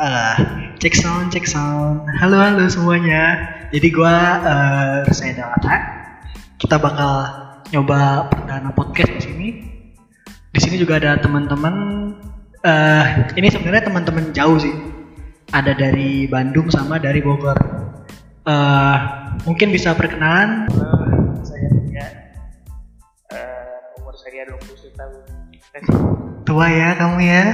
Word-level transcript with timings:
Ah, 0.00 0.32
cek 0.80 0.96
sound, 0.96 1.28
cek 1.28 1.44
sound. 1.44 2.08
Halo, 2.24 2.40
halo 2.40 2.64
semuanya. 2.72 3.36
Jadi 3.68 3.92
gua 3.92 4.40
uh, 4.40 4.94
Rusaya 5.04 5.36
Dawata. 5.36 5.76
Kita 6.56 6.80
bakal 6.80 7.12
nyoba 7.68 8.32
perdana 8.32 8.72
podcast 8.72 9.12
di 9.12 9.20
sini. 9.20 9.48
Di 10.56 10.60
sini 10.64 10.80
juga 10.80 10.96
ada 10.96 11.20
teman-teman. 11.20 11.76
eh 12.64 13.28
ini 13.36 13.52
sebenarnya 13.52 13.92
teman-teman 13.92 14.32
jauh 14.32 14.56
sih. 14.56 14.72
Ada 15.52 15.76
dari 15.76 16.24
Bandung 16.24 16.72
sama 16.72 16.96
dari 16.96 17.20
Bogor. 17.20 17.60
eh 18.48 18.96
mungkin 19.44 19.68
bisa 19.68 19.92
perkenalan. 19.92 20.64
Halo, 20.80 21.44
saya 21.44 21.68
Ria. 21.76 22.08
Eh, 23.36 24.00
umur 24.00 24.16
saya 24.16 24.48
21 24.48 24.96
tahun. 24.96 25.20
Tua 26.48 26.66
ya 26.72 26.96
kamu 26.96 27.20
ya. 27.20 27.44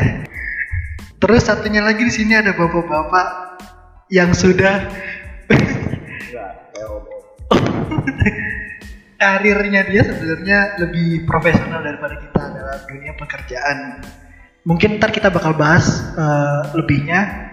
Terus 1.27 1.43
satunya 1.43 1.83
lagi 1.83 2.07
di 2.07 2.15
sini 2.15 2.39
ada 2.39 2.55
bapak-bapak 2.55 3.59
yang 4.15 4.31
sudah 4.31 4.79
karirnya 9.19 9.91
dia 9.91 10.07
sebenarnya 10.07 10.79
lebih 10.79 11.27
profesional 11.27 11.83
daripada 11.83 12.15
kita 12.23 12.43
dalam 12.47 12.79
dunia 12.87 13.19
pekerjaan. 13.19 14.07
Mungkin 14.71 15.03
ntar 15.03 15.11
kita 15.11 15.35
bakal 15.35 15.59
bahas 15.59 16.15
eh, 16.15 16.79
lebihnya. 16.79 17.51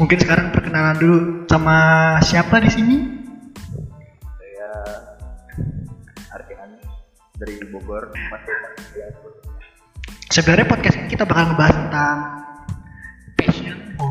Mungkin 0.00 0.16
sekarang 0.16 0.56
perkenalan 0.56 0.96
dulu 0.96 1.44
sama 1.52 1.76
siapa 2.24 2.64
di 2.64 2.70
sini? 2.72 2.96
Saya 4.24 4.72
Artian 6.32 6.80
dari 7.36 7.60
Bogor, 7.68 8.08
ya. 8.96 9.12
Sebenarnya 10.32 10.64
podcast 10.64 10.96
ini 10.96 11.12
kita 11.12 11.28
bakal 11.28 11.52
ngebahas 11.52 11.76
tentang 11.76 12.45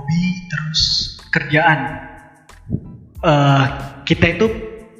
hobi, 0.05 0.45
terus 0.45 0.81
kerjaan. 1.33 1.79
Eh, 3.25 3.65
kita 4.05 4.37
itu 4.37 4.45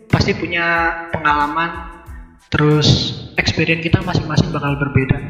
pasti 0.10 0.34
punya 0.34 0.98
pengalaman, 1.14 2.02
terus 2.50 3.14
experience 3.38 3.86
kita 3.86 4.02
masing-masing 4.02 4.50
bakal 4.50 4.74
berbeda. 4.82 5.30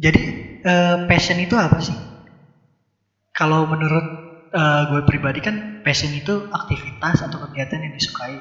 Jadi 0.00 0.22
eh, 0.64 0.96
passion 1.08 1.40
itu 1.40 1.56
apa 1.56 1.80
sih? 1.80 2.09
Kalau 3.40 3.60
menurut 3.72 4.06
eh, 4.60 4.82
gue 4.90 5.00
pribadi 5.10 5.40
kan 5.46 5.56
passion 5.84 6.12
itu 6.20 6.34
aktivitas 6.60 7.16
atau 7.26 7.38
kegiatan 7.48 7.80
yang 7.84 7.94
disukai, 7.98 8.36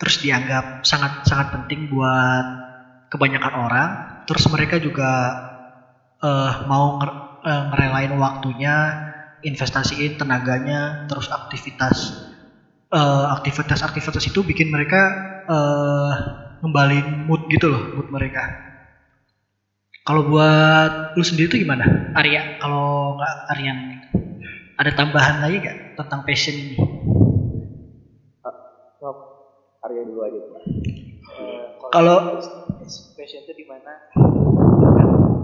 terus 0.00 0.16
dianggap 0.24 0.64
sangat 0.90 1.12
sangat 1.30 1.48
penting 1.54 1.80
buat 1.92 2.46
kebanyakan 3.12 3.54
orang. 3.66 3.90
Terus 4.28 4.44
mereka 4.54 4.76
juga 4.86 5.10
eh, 6.24 6.52
mau 6.70 6.86
nger- 6.98 7.18
eh, 7.48 7.62
ngerelain 7.70 8.12
waktunya, 8.14 8.74
investasiin 9.44 10.12
tenaganya, 10.20 10.80
terus 11.08 11.26
aktivitas 11.30 11.96
eh, 12.94 13.26
aktivitas-aktivitas 13.36 14.24
itu 14.30 14.40
bikin 14.50 14.68
mereka 14.74 15.00
eh, 15.50 16.12
ngembalin 16.62 17.06
mood 17.26 17.42
gitu 17.50 17.66
loh, 17.72 17.84
mood 17.94 18.08
mereka. 18.12 18.42
Kalau 20.08 20.24
buat 20.24 20.88
lu 21.12 21.20
sendiri 21.20 21.52
tuh 21.52 21.60
gimana? 21.60 21.84
Arya, 22.16 22.40
kalau 22.56 23.12
nggak 23.12 23.34
Aryan 23.52 23.76
ada 24.80 24.88
tambahan 24.96 25.36
lagi 25.36 25.60
nggak 25.60 25.76
tentang 26.00 26.24
passion 26.24 26.56
ini? 26.56 26.80
Stop. 28.96 29.20
Arya 29.84 30.08
dulu 30.08 30.24
aja. 30.24 30.40
Eh, 30.40 31.64
Kalau- 31.92 32.24
passion 33.20 33.44
itu 33.44 33.52
di 33.52 33.68
mana 33.68 34.00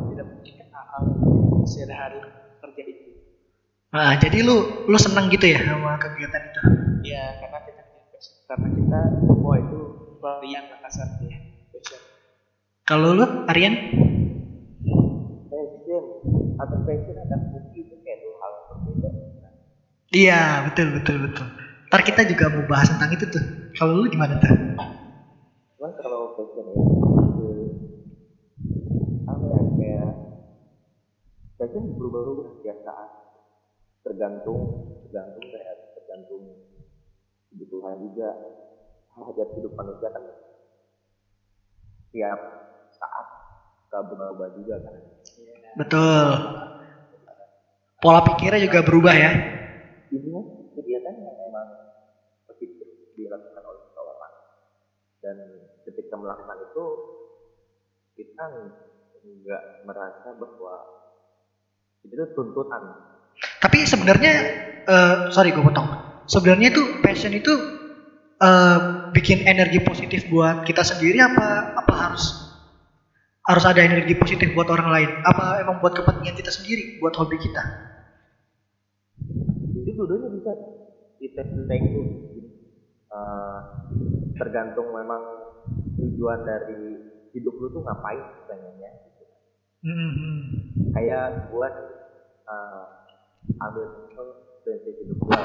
tidak 0.09 0.27
mungkin 0.33 0.53
kan 0.57 0.69
hal 0.73 1.05
sehari-hari 1.69 2.25
kerja 2.65 2.83
itu. 2.89 3.13
Nah, 3.93 4.17
jadi 4.17 4.41
lu 4.49 4.65
lu 4.89 4.97
seneng 4.97 5.29
gitu 5.29 5.45
ya 5.45 5.61
sama 5.61 6.01
kegiatan 6.01 6.41
itu? 6.41 6.61
Ya, 7.05 7.37
karena 7.37 7.61
kita 7.69 7.85
punya 7.85 8.05
passion. 8.09 8.35
Karena 8.49 8.69
kita, 8.73 9.01
wah 9.45 9.61
itu 9.61 9.93
pelarian 10.25 10.65
lah 10.73 10.81
kasarnya. 10.81 11.37
Passion. 11.69 12.01
Kalau 12.89 13.13
lu 13.13 13.29
Aryan? 13.45 13.77
Passion 15.85 16.05
atau 16.57 16.79
passion 16.89 17.17
dan 17.29 17.41
hobi 17.53 17.85
itu 17.85 17.95
kayak 18.01 18.25
dua 18.25 18.35
hal 18.41 18.51
yang 18.57 18.69
berbeda 18.89 19.09
Iya 20.15 20.43
betul 20.65 20.97
betul 20.97 21.17
betul. 21.29 21.47
Ntar 21.93 22.01
kita 22.07 22.23
juga 22.25 22.45
mau 22.49 22.65
bahas 22.65 22.89
tentang 22.89 23.13
itu 23.13 23.27
tuh. 23.29 23.45
Kalau 23.77 23.93
lu 24.01 24.09
gimana 24.09 24.41
tuh? 24.41 24.49
cuman 25.77 25.93
kalau 26.01 26.33
passion 26.33 26.65
ya 26.65 26.81
itu 27.29 27.49
apa 29.29 29.45
ya 29.45 29.61
kayak 29.77 30.11
passion 31.61 31.85
berubah-ubah 31.93 32.57
setiap 32.57 32.79
saat 32.89 33.11
tergantung 34.01 34.81
tergantung 35.05 35.45
kayak 35.53 35.77
tergantung 35.93 36.45
kebutuhan 37.53 38.01
juga 38.01 38.33
hajat 39.13 39.49
hidup 39.61 39.73
manusia 39.77 40.09
kan 40.09 40.25
tiap 42.17 42.41
suka 43.95 44.11
berubah-ubah 44.11 44.49
juga 44.59 44.75
kan 44.83 44.95
Betul. 45.79 46.31
Pola 48.03 48.21
pikirnya 48.27 48.63
juga 48.67 48.83
berubah 48.83 49.15
ya. 49.15 49.31
intinya 50.11 50.43
kegiatan 50.75 51.15
yang 51.19 51.35
memang 51.35 51.69
positif 52.47 52.87
dilakukan 53.15 53.63
oleh 53.63 53.83
seseorang 53.87 54.35
dan 55.23 55.37
ketika 55.87 56.15
melakukan 56.19 56.59
itu 56.71 56.85
kita 58.19 58.45
nggak 59.25 59.63
merasa 59.87 60.29
bahwa 60.39 60.75
itu 62.03 62.25
tuntutan 62.35 62.83
Tapi 63.59 63.83
sebenarnya, 63.83 64.35
eh, 64.87 65.17
sorry 65.35 65.51
gue 65.51 65.65
potong. 65.65 65.89
Sebenarnya 66.31 66.71
itu 66.71 66.83
passion 67.03 67.35
itu 67.35 67.51
eh, 68.39 68.79
bikin 69.15 69.47
energi 69.47 69.83
positif 69.83 70.27
buat 70.31 70.63
kita 70.67 70.83
sendiri 70.87 71.19
apa 71.19 71.75
apa 71.79 71.95
harus 71.95 72.44
harus 73.45 73.65
ada 73.69 73.81
energi 73.85 74.17
positif 74.17 74.53
buat 74.57 74.69
orang 74.73 74.89
lain? 74.89 75.11
Apa 75.25 75.61
emang 75.61 75.81
buat 75.85 75.93
kepentingan 75.93 76.37
kita 76.37 76.51
sendiri, 76.53 76.99
buat 77.01 77.15
hobi 77.17 77.39
kita? 77.41 77.65
jadi 79.75 80.01
dua-duanya 80.01 80.33
bisa 80.33 80.53
kita 81.21 81.45
itu 81.77 82.01
Eh, 83.15 83.61
tergantung 84.35 84.91
memang 84.91 85.23
tujuan 85.95 86.43
dari 86.43 86.99
hidup 87.31 87.55
lu 87.63 87.71
tuh 87.71 87.87
ngapain 87.87 88.43
pengennya 88.51 88.91
gitu. 89.07 89.25
Hmm. 89.87 90.11
kayak 90.91 91.55
buat 91.55 91.75
eh, 92.43 92.85
ambil 93.63 94.11
contoh 94.11 94.59
prinsip 94.67 94.99
hidup 94.99 95.19
gua 95.23 95.39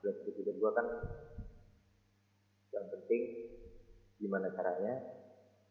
prinsip 0.00 0.32
hidup 0.40 0.56
gua 0.56 0.70
kan 0.72 0.86
yang 2.72 2.86
penting 2.88 3.22
gimana 4.16 4.48
caranya 4.56 5.19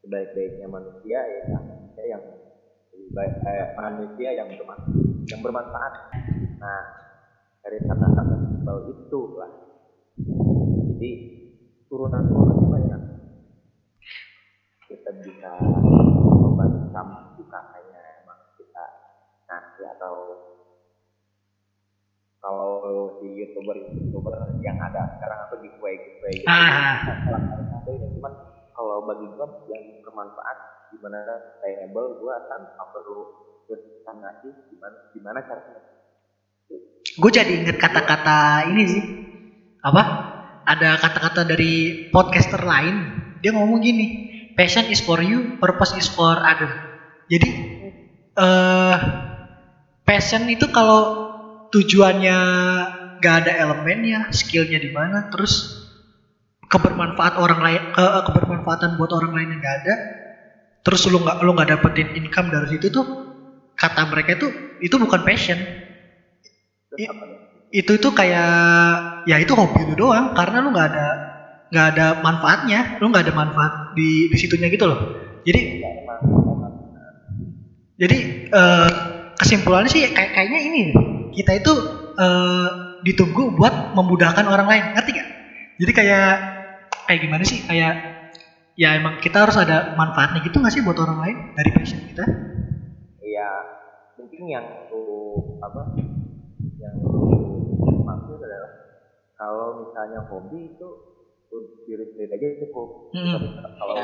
sebaik-baiknya 0.04 0.68
manusia 0.68 1.20
ya 1.22 1.44
manusia 1.60 2.04
yang 2.08 2.22
lebih 2.94 3.10
baik 3.14 3.34
eh, 3.46 3.68
manusia 3.76 4.30
yang 4.36 4.48
bermanfaat 4.48 4.96
yang 5.30 5.42
bermanfaat. 5.44 5.94
Nah 6.60 6.82
dari 7.60 7.78
kata-kata 7.84 8.36
simpel 8.48 8.78
itu 8.88 9.22
lah 9.36 9.52
jadi 10.90 11.12
turunan-turunannya 11.88 12.68
banyak. 12.68 13.02
Kita 14.90 15.12
bisa 15.22 15.52
membantu 16.40 16.82
kamu 16.92 17.18
bukan 17.40 17.64
hanya 17.78 18.00
emang 18.24 18.40
kita 18.58 18.86
ngasih 19.48 19.86
atau 19.98 20.16
kalau 22.40 23.12
si 23.20 23.28
youtuber 23.36 23.76
youtuber 23.76 24.34
yang 24.64 24.76
ada 24.80 25.04
sekarang 25.20 25.40
apa 25.44 25.56
giveaway 25.60 25.96
giveaway 26.00 26.34
gitu 26.40 26.48
Ah. 26.48 27.00
cuman 28.16 28.34
kalau 28.80 29.04
bagi 29.04 29.28
gua 29.36 29.48
yang 29.68 30.00
bermanfaat 30.08 30.58
gimana 30.96 31.20
sustainable 31.44 32.24
gua 32.24 32.48
tanpa 32.48 32.96
perlu 32.96 33.24
terus 33.68 33.84
kita 33.84 34.12
ngasih 34.16 34.54
gimana 34.72 34.98
gimana 35.12 35.40
caranya 35.44 36.00
Gue 37.20 37.32
jadi 37.34 37.52
inget 37.52 37.82
kata-kata 37.82 38.70
ini 38.70 38.84
sih. 38.86 39.04
Apa? 39.82 40.04
Ada 40.64 41.02
kata-kata 41.02 41.42
dari 41.48 42.06
podcaster 42.14 42.62
lain. 42.62 42.96
Dia 43.42 43.56
ngomong 43.56 43.82
gini, 43.82 44.08
passion 44.54 44.86
is 44.92 45.02
for 45.02 45.18
you, 45.24 45.58
purpose 45.58 45.96
is 45.98 46.06
for 46.12 46.38
other. 46.38 46.70
Jadi 47.32 47.50
eh 48.40 48.98
passion 50.06 50.46
itu 50.52 50.70
kalau 50.70 51.32
tujuannya 51.74 52.38
gak 53.20 53.36
ada 53.46 53.54
elemennya, 53.68 54.30
skillnya 54.32 54.80
di 54.80 54.92
mana, 54.94 55.32
terus 55.32 55.79
kebermanfaat 56.70 57.34
orang 57.42 57.60
lain, 57.66 57.82
ke, 57.90 58.04
kebermanfaatan 58.26 58.94
buat 58.98 59.12
orang 59.18 59.32
lain 59.38 59.50
yang 59.58 59.62
gak 59.62 59.78
ada, 59.86 59.94
terus 60.86 61.02
lu 61.12 61.20
nggak 61.22 61.38
lu 61.44 61.52
nggak 61.56 61.70
dapetin 61.76 62.08
income 62.14 62.50
dari 62.54 62.68
situ 62.78 62.88
tuh 62.94 63.06
kata 63.76 64.06
mereka 64.10 64.38
tuh 64.40 64.52
itu 64.80 64.96
bukan 65.02 65.22
passion. 65.26 65.60
I- 66.98 67.12
itu 67.82 67.94
tuh 68.02 68.12
kayak 68.14 68.52
ya 69.30 69.36
itu 69.38 69.54
hobi 69.54 69.82
lu 69.86 69.94
doang 69.94 70.34
karena 70.34 70.58
lu 70.64 70.74
nggak 70.74 70.88
ada 70.94 71.08
nggak 71.70 71.88
ada 71.96 72.06
manfaatnya 72.18 72.80
lu 73.02 73.14
nggak 73.14 73.24
ada 73.30 73.34
manfaat 73.36 73.74
di 73.94 74.26
di 74.32 74.38
situnya 74.42 74.68
gitu 74.74 74.86
loh. 74.90 75.00
Jadi 75.46 75.62
jadi 78.00 78.18
eh, 78.56 78.90
kesimpulannya 79.40 79.90
sih 79.92 80.04
kayak 80.10 80.32
kayaknya 80.32 80.60
ini 80.64 80.84
kita 81.36 81.60
itu 81.60 81.74
eh, 82.20 82.68
ditunggu 83.04 83.52
buat 83.56 83.74
memudahkan 83.96 84.44
orang 84.48 84.68
lain 84.68 84.84
ngerti 84.92 85.12
gak 85.16 85.30
jadi 85.80 85.92
kayak 85.96 86.32
kayak 87.10 87.26
gimana 87.26 87.42
sih 87.42 87.66
kayak 87.66 87.94
ya 88.78 88.94
emang 88.96 89.18
kita 89.18 89.42
harus 89.42 89.58
ada 89.58 89.98
manfaatnya 89.98 90.46
gitu 90.46 90.62
nggak 90.62 90.70
sih 90.72 90.86
buat 90.86 90.96
orang 91.02 91.18
lain 91.20 91.38
dari 91.58 91.70
passion 91.74 92.00
kita 92.06 92.26
Iya, 93.20 93.52
mungkin 94.18 94.42
yang 94.50 94.66
lu 94.90 95.06
apa? 95.62 95.94
Yang 96.82 96.96
maksud 98.02 98.42
adalah 98.42 98.72
kalau 99.38 99.86
misalnya 99.86 100.26
hobi 100.26 100.74
itu 100.74 100.88
diri 101.86 102.10
sendiri 102.10 102.34
aja 102.34 102.48
cukup. 102.66 103.14
Hmm. 103.14 103.38
Kalau 103.78 103.96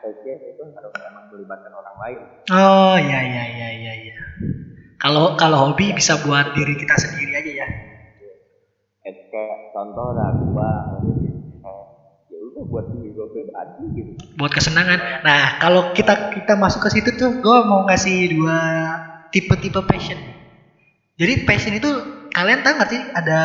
passion 0.00 0.38
itu 0.48 0.62
harus 0.64 0.92
memang 0.96 1.24
melibatkan 1.28 1.72
orang 1.76 1.96
lain. 2.00 2.18
oh 2.50 2.96
ya 2.96 3.20
ya 3.20 3.44
ya 3.52 3.68
ya 3.68 3.92
ya 4.08 4.16
kalau 4.96 5.36
kalau 5.36 5.68
hobi 5.68 5.92
bisa 5.92 6.16
buat 6.24 6.56
diri 6.56 6.74
kita 6.74 6.96
sendiri 6.96 7.32
aja 7.36 7.52
ya 7.64 7.68
Kayak, 9.04 9.18
kayak 9.28 9.58
contoh 9.76 10.08
lah 10.16 10.32
gua 10.40 10.70
hobi 10.96 11.33
buat 12.62 12.86
gua 12.86 13.26
pribadi 13.34 13.84
gitu. 13.98 14.10
buat 14.38 14.52
kesenangan. 14.54 15.26
Nah, 15.26 15.58
kalau 15.58 15.90
kita 15.90 16.30
kita 16.30 16.54
masuk 16.54 16.86
ke 16.86 17.00
situ 17.00 17.10
tuh, 17.18 17.42
gue 17.42 17.58
mau 17.66 17.82
ngasih 17.90 18.38
dua 18.38 18.58
tipe-tipe 19.34 19.82
passion. 19.82 20.18
Jadi 21.18 21.42
passion 21.42 21.74
itu 21.74 21.90
kalian 22.30 22.62
tahu 22.62 22.74
nggak 22.78 22.90
sih 22.90 23.02
ada 23.14 23.38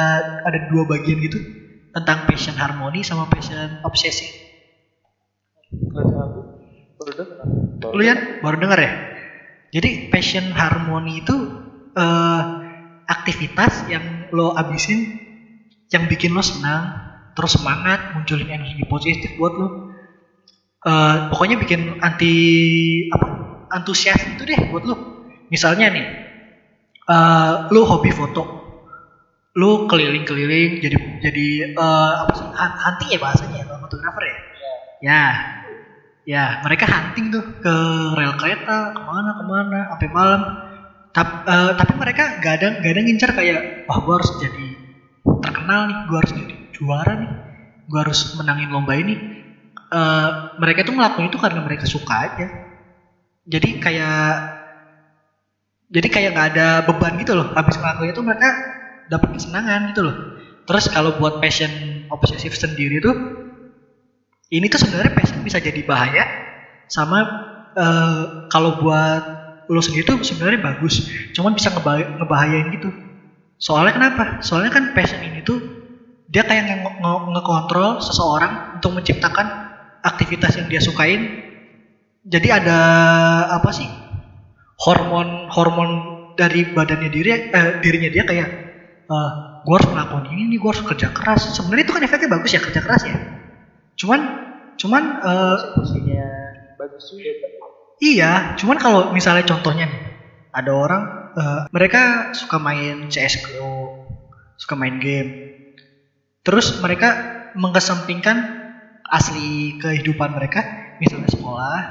ada 0.45 0.59
dua 0.69 0.85
bagian 0.89 1.17
gitu 1.21 1.38
tentang 1.94 2.29
passion 2.29 2.53
harmoni 2.57 3.01
sama 3.01 3.25
passion 3.29 3.81
obsesi. 3.85 4.29
Baru 7.00 7.12
dengar. 7.13 7.94
Lu 7.94 8.01
ya 8.05 8.15
baru 8.41 8.57
dengar 8.62 8.79
ya? 8.81 8.91
Jadi 9.69 10.09
passion 10.09 10.50
harmoni 10.53 11.21
itu 11.21 11.35
eh, 11.94 12.41
aktivitas 13.09 13.89
yang 13.89 14.29
lo 14.29 14.53
abisin 14.53 15.29
yang 15.89 16.05
bikin 16.05 16.38
lo 16.38 16.45
senang, 16.45 17.08
terus 17.39 17.56
semangat, 17.56 18.03
munculin 18.12 18.51
energi 18.51 18.83
positif 18.83 19.31
buat 19.39 19.56
lo. 19.56 19.68
Eh, 20.83 21.15
pokoknya 21.31 21.56
bikin 21.56 21.88
anti 22.03 22.33
apa? 23.15 23.27
antusias 23.80 24.19
itu 24.27 24.44
deh 24.44 24.59
buat 24.68 24.83
lo. 24.83 24.95
Misalnya 25.47 25.88
nih, 25.88 26.07
eh 27.15 27.53
lo 27.71 27.81
hobi 27.88 28.12
foto, 28.12 28.44
lo 29.56 29.88
keliling-keliling 29.88 30.83
jadi 30.83 30.97
jadi 31.24 31.47
eh, 31.71 32.13
apa 32.24 32.31
sih 32.36 32.47
hunting 32.56 33.09
ya 33.15 33.19
bahasanya 33.24 33.57
ya, 33.63 33.65
fotografer 33.80 34.24
ya. 34.27 34.39
Ya, 35.00 35.24
ya 36.27 36.44
mereka 36.59 36.86
hunting 36.91 37.31
tuh 37.31 37.44
ke 37.63 37.75
rel 38.19 38.36
kereta 38.36 38.91
ke 38.91 39.01
mana 39.07 39.31
ke 39.39 39.44
mana 39.47 39.80
sampai 39.95 40.09
malam. 40.12 40.41
Tapi, 41.15 41.33
tapi 41.74 41.94
mereka 41.97 42.38
gak 42.38 42.53
ada 42.62 42.68
gak 42.77 42.91
ada 42.94 43.01
ngincar 43.01 43.31
kayak 43.33 43.62
wah 43.89 43.97
gue 44.03 44.13
harus 44.13 44.31
jadi 44.38 44.68
terkenal 45.41 45.89
nih, 45.89 45.97
gue 46.06 46.18
harus 46.19 46.33
jadi 46.36 46.56
juara 46.79 47.13
nih, 47.19 47.31
gue 47.89 47.99
harus 48.03 48.19
menangin 48.37 48.69
lomba 48.73 48.93
ini. 49.03 49.15
Eh, 49.93 50.29
mereka 50.61 50.81
tuh 50.87 50.95
ngelakuin 50.97 51.29
itu 51.31 51.39
karena 51.41 51.59
mereka 51.63 51.85
suka 51.89 52.15
aja. 52.29 52.47
Jadi 53.53 53.69
kayak 53.83 54.39
jadi 55.89 56.07
kayak 56.13 56.29
nggak 56.33 56.47
ada 56.55 56.67
beban 56.85 57.13
gitu 57.17 57.33
loh. 57.37 57.47
Habis 57.57 57.75
ngelakuin 57.81 58.13
itu 58.13 58.21
mereka 58.25 58.49
dapat 59.09 59.29
kesenangan 59.33 59.81
gitu 59.89 60.01
loh. 60.05 60.15
Terus 60.67 60.85
kalau 60.93 61.11
buat 61.17 61.37
passion 61.41 62.03
obsesif 62.13 62.53
sendiri 62.57 63.01
tuh 63.01 63.17
ini 64.49 64.65
tuh 64.71 64.79
sebenarnya 64.81 65.13
passion 65.13 65.41
bisa 65.45 65.61
jadi 65.61 65.81
bahaya 65.85 66.25
sama 66.89 67.25
eh, 67.77 68.23
kalau 68.49 68.71
buat 68.75 69.23
lo 69.69 69.81
sendiri 69.85 70.05
tuh 70.07 70.19
sebenarnya 70.25 70.59
bagus 70.61 71.01
cuman 71.35 71.53
bisa 71.53 71.69
ngeba- 71.73 72.09
ngebahayain 72.17 72.67
gitu 72.73 72.89
soalnya 73.59 73.93
kenapa 73.95 74.37
soalnya 74.43 74.71
kan 74.73 74.89
passion 74.91 75.21
ini 75.23 75.41
tuh 75.45 75.61
dia 76.29 76.45
kayak 76.45 76.63
nge- 76.69 76.97
nge- 77.01 77.23
ngekontrol 77.35 77.99
seseorang 77.99 78.77
untuk 78.77 78.93
menciptakan 78.93 79.47
aktivitas 80.01 80.55
yang 80.55 80.67
dia 80.69 80.79
sukain. 80.79 81.21
Jadi 82.23 82.47
ada 82.51 82.79
apa 83.49 83.69
sih 83.73 83.87
hormon 84.79 85.49
hormon 85.51 85.89
dari 86.35 86.71
badannya 86.71 87.09
diri 87.11 87.29
eh, 87.51 87.69
dirinya 87.83 88.09
dia 88.09 88.23
kayak 88.23 88.49
eh 89.09 89.31
gue 89.59 89.73
harus 89.75 89.89
melakukan 89.91 90.31
ini 90.31 90.55
nih 90.55 90.57
gue 90.57 90.69
harus 90.69 90.85
kerja 90.85 91.09
keras. 91.11 91.41
Sebenarnya 91.51 91.83
itu 91.83 91.93
kan 91.93 92.03
efeknya 92.03 92.29
bagus 92.31 92.51
ya 92.53 92.61
kerja 92.61 92.79
keras 92.79 93.01
ya. 93.03 93.17
Cuman 93.97 94.19
cuman 94.79 95.03
eh, 95.19 95.55
Eksekusinya 95.59 96.27
bagus 96.79 97.03
juga. 97.11 97.31
iya 97.99 98.31
cuman 98.55 98.77
kalau 98.79 99.11
misalnya 99.11 99.43
contohnya 99.43 99.91
nih 99.91 100.01
ada 100.55 100.71
orang 100.71 101.03
eh, 101.35 101.61
mereka 101.69 102.31
suka 102.31 102.55
main 102.55 103.11
CSGO 103.11 104.07
suka 104.55 104.79
main 104.79 104.95
game 105.03 105.49
terus 106.50 106.81
mereka 106.81 107.13
mengesampingkan 107.54 108.42
asli 109.06 109.78
kehidupan 109.78 110.34
mereka 110.34 110.66
misalnya 110.98 111.30
sekolah 111.30 111.81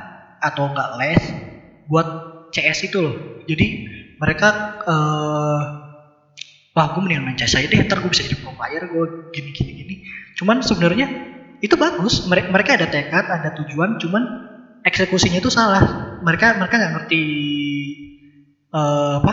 atau 0.43 0.75
enggak 0.75 0.91
les 0.99 1.23
buat 1.87 2.07
CS 2.51 2.91
itu 2.91 2.99
loh. 2.99 3.15
Jadi 3.47 3.87
mereka 4.19 4.75
eh 4.83 5.61
wah 6.75 6.87
gue 6.91 7.01
mending 7.07 7.23
main 7.23 7.39
CS 7.39 7.63
aja 7.63 7.71
deh 7.71 7.87
ntar 7.87 8.03
gue 8.03 8.11
bisa 8.11 8.27
jadi 8.27 8.35
pro 8.35 8.51
player 8.59 8.83
gue 8.91 9.31
gini 9.31 9.51
gini 9.55 9.73
gini. 9.79 9.95
Cuman 10.35 10.59
sebenarnya 10.67 11.07
itu 11.63 11.79
bagus 11.79 12.27
mereka 12.27 12.75
ada 12.75 12.91
tekad 12.91 13.31
ada 13.31 13.55
tujuan 13.63 13.95
cuman 14.03 14.23
eksekusinya 14.83 15.39
itu 15.39 15.55
salah. 15.55 16.19
Mereka 16.19 16.59
mereka 16.59 16.83
nggak 16.83 16.93
ngerti 16.99 17.23
eh, 18.75 19.15
apa 19.23 19.33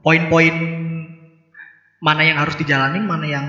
poin-poin 0.00 0.56
mana 2.00 2.22
yang 2.24 2.40
harus 2.40 2.56
dijalanin 2.56 3.04
mana 3.04 3.28
yang 3.28 3.46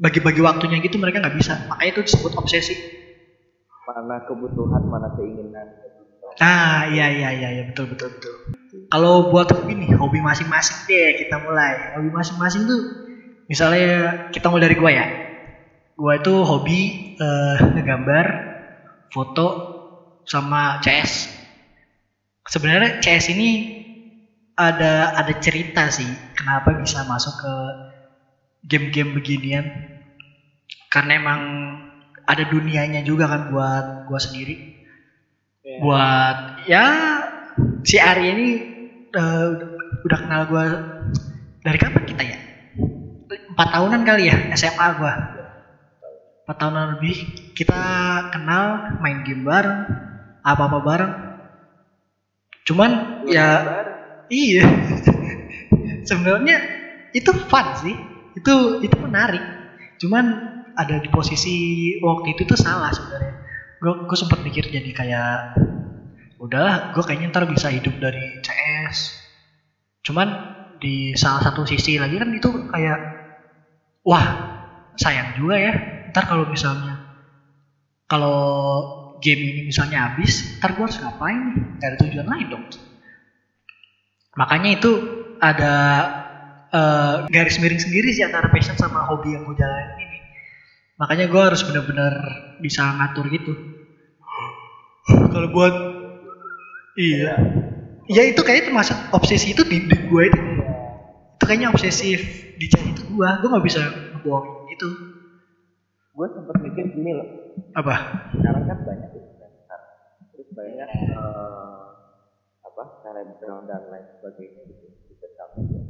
bagi-bagi 0.00 0.40
waktunya 0.42 0.82
gitu 0.82 0.96
mereka 0.98 1.22
nggak 1.22 1.36
bisa. 1.36 1.54
Makanya 1.70 1.90
itu 1.98 2.00
disebut 2.10 2.32
obsesi. 2.38 2.74
Mana 3.84 4.24
kebutuhan, 4.26 4.82
mana 4.88 5.12
keinginan. 5.14 5.68
ah 6.42 6.90
iya 6.90 7.14
iya 7.14 7.30
iya 7.30 7.48
iya 7.54 7.62
betul 7.70 7.94
betul 7.94 8.10
betul. 8.10 8.34
Kalau 8.90 9.30
buat 9.30 9.46
hobi 9.54 9.78
nih 9.78 9.94
hobi 9.94 10.18
masing-masing 10.18 10.90
deh 10.90 11.14
kita 11.22 11.38
mulai. 11.46 11.94
Hobi 11.94 12.10
masing-masing 12.10 12.66
tuh 12.66 12.80
misalnya 13.46 14.26
kita 14.34 14.50
mulai 14.50 14.66
dari 14.66 14.74
gua 14.74 14.90
ya. 14.90 15.06
Gua 15.94 16.18
itu 16.18 16.34
hobi 16.42 17.14
eh, 17.14 17.56
ngegambar 17.78 18.26
foto 19.14 19.46
sama 20.26 20.82
CS 20.82 21.44
sebenarnya 22.48 23.00
CS 23.00 23.32
ini 23.32 23.50
ada 24.54 25.16
ada 25.18 25.32
cerita 25.40 25.90
sih 25.90 26.06
kenapa 26.36 26.78
bisa 26.78 27.02
masuk 27.08 27.34
ke 27.40 27.54
game-game 28.64 29.16
beginian 29.16 29.66
karena 30.94 31.18
emang 31.18 31.40
ada 32.24 32.44
dunianya 32.46 33.02
juga 33.02 33.26
kan 33.26 33.50
buat 33.50 34.06
gua 34.06 34.20
sendiri 34.22 34.70
Iya. 35.64 35.80
buat 35.80 36.36
ya 36.68 36.86
si 37.88 37.96
Arya 37.96 38.30
ini 38.36 38.48
eh, 39.10 39.46
udah 40.04 40.18
kenal 40.22 40.42
gua 40.46 40.64
dari 41.64 41.78
kapan 41.80 42.04
kita 42.04 42.22
ya 42.22 42.38
empat 43.50 43.68
tahunan 43.72 44.00
kali 44.04 44.28
ya 44.28 44.36
SMA 44.54 44.86
gua 45.00 45.12
empat 46.44 46.56
tahunan 46.60 46.86
lebih 46.96 47.16
kita 47.56 47.82
kenal 48.30 48.92
main 49.00 49.24
game 49.24 49.42
bareng 49.42 49.88
apa 50.44 50.62
apa 50.68 50.78
bareng 50.84 51.12
cuman 52.68 52.90
ya 53.26 53.48
Iya. 54.28 54.64
Sebenarnya 56.08 56.56
itu 57.12 57.30
fun 57.48 57.66
sih. 57.76 57.92
Itu 58.34 58.80
itu 58.80 58.96
menarik. 58.96 59.44
Cuman 60.00 60.24
ada 60.74 61.00
di 61.00 61.08
posisi 61.10 61.54
waktu 62.02 62.34
itu 62.38 62.42
tuh 62.46 62.58
salah 62.58 62.90
sebenarnya. 62.90 63.34
Gue 63.78 63.92
gue 64.06 64.18
sempat 64.18 64.40
mikir 64.42 64.68
jadi 64.70 64.90
kayak 64.90 65.58
udahlah 66.38 66.92
gue 66.92 67.02
kayaknya 67.06 67.32
ntar 67.32 67.46
bisa 67.48 67.70
hidup 67.70 67.94
dari 67.98 68.42
CS. 68.42 69.18
Cuman 70.04 70.28
di 70.78 71.16
salah 71.16 71.40
satu 71.40 71.64
sisi 71.64 71.96
lagi 71.96 72.20
kan 72.20 72.30
itu 72.34 72.50
kayak 72.68 72.98
wah 74.04 74.26
sayang 74.98 75.38
juga 75.38 75.56
ya. 75.56 75.72
Ntar 76.12 76.24
kalau 76.28 76.44
misalnya 76.50 77.04
kalau 78.04 78.38
game 79.24 79.40
ini 79.40 79.60
misalnya 79.72 80.12
habis, 80.12 80.60
ntar 80.60 80.76
gue 80.76 80.84
harus 80.84 81.00
ngapain 81.00 81.40
nih? 81.50 81.56
Gak 81.80 81.88
ada 81.88 81.98
tujuan 82.04 82.28
lain 82.28 82.46
dong. 82.52 82.64
Makanya 84.36 84.70
itu 84.76 84.92
ada 85.40 85.74
eh, 86.68 87.16
garis 87.32 87.56
miring 87.62 87.80
sendiri 87.80 88.12
sih 88.12 88.26
antara 88.26 88.52
passion 88.52 88.76
sama 88.76 89.08
hobi 89.08 89.32
yang 89.32 89.48
gue 89.48 89.56
jalanin. 89.56 90.13
Makanya 91.04 91.28
gue 91.28 91.42
harus 91.52 91.60
benar-benar 91.68 92.16
bisa 92.64 92.80
ngatur 92.96 93.28
gitu. 93.28 93.52
Kalau 95.04 95.52
buat 95.52 95.76
iya, 96.96 97.36
ya 98.08 98.22
itu 98.24 98.40
kayaknya 98.40 98.72
termasuk 98.72 98.96
obsesi 99.12 99.52
itu 99.52 99.68
di, 99.68 99.84
di 99.84 99.96
gue 100.00 100.22
itu. 100.32 100.40
Itu 101.36 101.44
kayaknya 101.44 101.68
obsesif 101.76 102.24
DJ 102.56 102.96
itu 102.96 103.04
gua. 103.12 103.36
Gua 103.36 103.52
nggak 103.52 103.66
bisa 103.68 103.84
ngebohongin 103.84 104.64
itu 104.72 104.88
gue 106.14 106.26
sempet 106.32 106.56
mikir 106.64 106.86
gini 106.96 107.12
loh. 107.12 107.28
Apa? 107.76 107.94
Sekarang 108.40 108.64
kan 108.64 108.78
banyak 108.88 109.10
influencer 109.12 109.80
terus 110.32 110.48
banyak 110.56 110.88
eh, 110.88 111.86
apa 112.64 112.82
selebgram 113.04 113.68
dan 113.68 113.92
lain 113.92 114.08
sebagainya 114.08 114.62
gitu. 114.72 114.86
Di 114.88 115.14
sosial 115.20 115.48
media. 115.60 115.82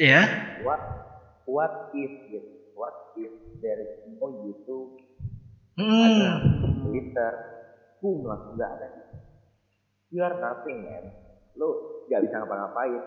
Ya 0.00 0.22
what 0.64 0.80
what 1.44 1.92
if 1.92 2.12
gitu 2.32 2.55
what 2.76 3.16
if 3.16 3.32
there 3.64 3.80
is 3.80 3.92
no 4.20 4.28
YouTube? 4.44 5.00
Ada 5.76 6.44
hmm. 6.44 6.84
Twitter. 6.84 7.32
Boom 8.04 8.28
langsung 8.28 8.54
nggak 8.60 8.70
ada. 8.76 8.88
You 10.12 10.20
are 10.22 10.36
nothing 10.36 10.84
man. 10.84 11.04
Lu 11.56 11.68
nggak 12.06 12.20
bisa 12.28 12.34
ngapa-ngapain. 12.44 13.02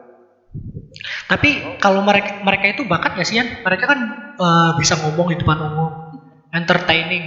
Tapi 1.29 1.77
kalau 1.77 2.01
mereka 2.01 2.41
mereka 2.41 2.65
itu 2.73 2.81
bakat 2.89 3.13
ya 3.21 3.25
sih 3.25 3.37
Yan? 3.37 3.61
mereka 3.61 3.85
kan 3.85 3.99
eh, 4.33 4.71
bisa 4.81 4.97
ngomong 4.97 5.29
di 5.31 5.37
depan 5.37 5.57
umum. 5.61 5.93
Entertaining. 6.49 7.25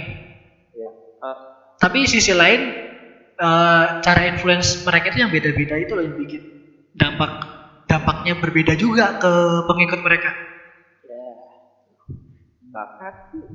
Ya 0.75 0.91
Eh, 1.23 1.37
tapi 1.79 2.03
sisi 2.03 2.35
lain 2.35 2.61
eh, 3.39 3.85
cara 4.03 4.21
influence 4.27 4.83
mereka 4.83 5.15
itu 5.15 5.23
yang 5.23 5.31
beda-beda 5.31 5.75
itu 5.79 5.91
loh 5.95 6.03
yang 6.03 6.19
bikin 6.19 6.41
dampak 6.93 7.31
dampaknya 7.87 8.35
berbeda 8.37 8.73
juga 8.75 9.17
ke 9.17 9.31
pengikut 9.71 9.99
mereka 10.03 10.52
bakat 12.73 13.15
sih 13.29 13.45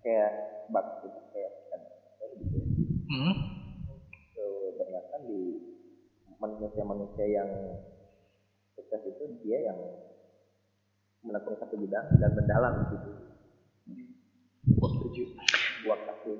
kayak 0.00 0.32
bakat 0.72 1.04
itu 1.04 1.20
kayak 1.36 1.52
kan 1.68 1.80
gitu 2.40 2.56
ya. 2.56 2.64
hmm. 3.12 3.34
kebanyakan 4.32 5.20
di 5.28 5.40
manusia-manusia 6.40 7.26
yang 7.28 7.50
sukses 8.72 9.02
itu 9.04 9.24
dia 9.44 9.72
yang 9.72 9.78
menekuni 11.20 11.56
satu 11.60 11.76
bidang 11.76 12.06
dan 12.16 12.30
mendalam 12.32 12.72
di 12.80 12.84
situ. 12.92 13.10
Gua 14.76 14.88
setuju. 14.94 15.24
Gua 15.84 15.96
kasih 16.06 16.38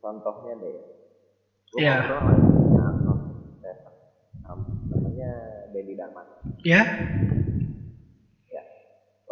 contohnya 0.00 0.52
deh. 0.60 0.76
Iya. 1.80 1.94
ngobrol 2.04 2.20
sama. 2.76 3.12
Nam- 4.42 4.80
namanya 4.92 5.30
Dedi 5.72 5.94
Darman. 5.96 6.26
ya 6.64 6.80
Ya. 6.80 6.82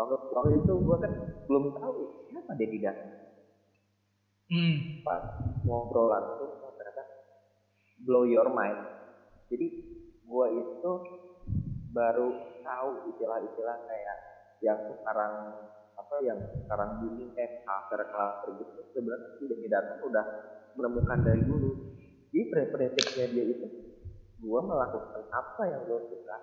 Waktu, 0.00 0.16
waktu 0.32 0.50
itu 0.64 0.72
gua 0.80 0.96
kan 0.96 1.12
belum 1.44 1.64
tahu 1.76 2.24
siapa 2.32 2.56
Dedi 2.56 2.78
Darman. 2.80 3.12
hmm. 4.48 4.74
Pas 5.04 5.22
ngobrol 5.68 6.08
langsung 6.08 6.56
ternyata 6.72 7.04
blow 8.00 8.24
your 8.24 8.48
mind. 8.48 8.80
Jadi 9.52 9.66
gua 10.24 10.48
itu 10.48 10.92
baru 11.92 12.28
tahu 12.64 12.90
istilah-istilah 13.12 13.76
kayak 13.84 14.16
yang 14.62 14.78
sekarang 14.88 15.34
apa 15.98 16.16
yang 16.24 16.38
sekarang 16.64 16.90
booming 17.02 17.30
kayak 17.36 17.60
cluster 17.66 18.00
cluster 18.08 18.50
gitu 18.56 18.80
sebenarnya 18.96 19.28
si 19.36 19.44
Denny 19.50 19.68
Darman 19.68 20.00
udah 20.06 20.26
menemukan 20.78 21.18
dari 21.20 21.42
dulu 21.44 21.70
jadi 22.30 22.44
preferensinya 22.48 23.26
dia 23.36 23.44
itu 23.44 23.66
gua 24.40 24.64
melakukan 24.64 25.22
apa 25.28 25.62
yang 25.68 25.82
gua 25.84 26.00
suka 26.08 26.36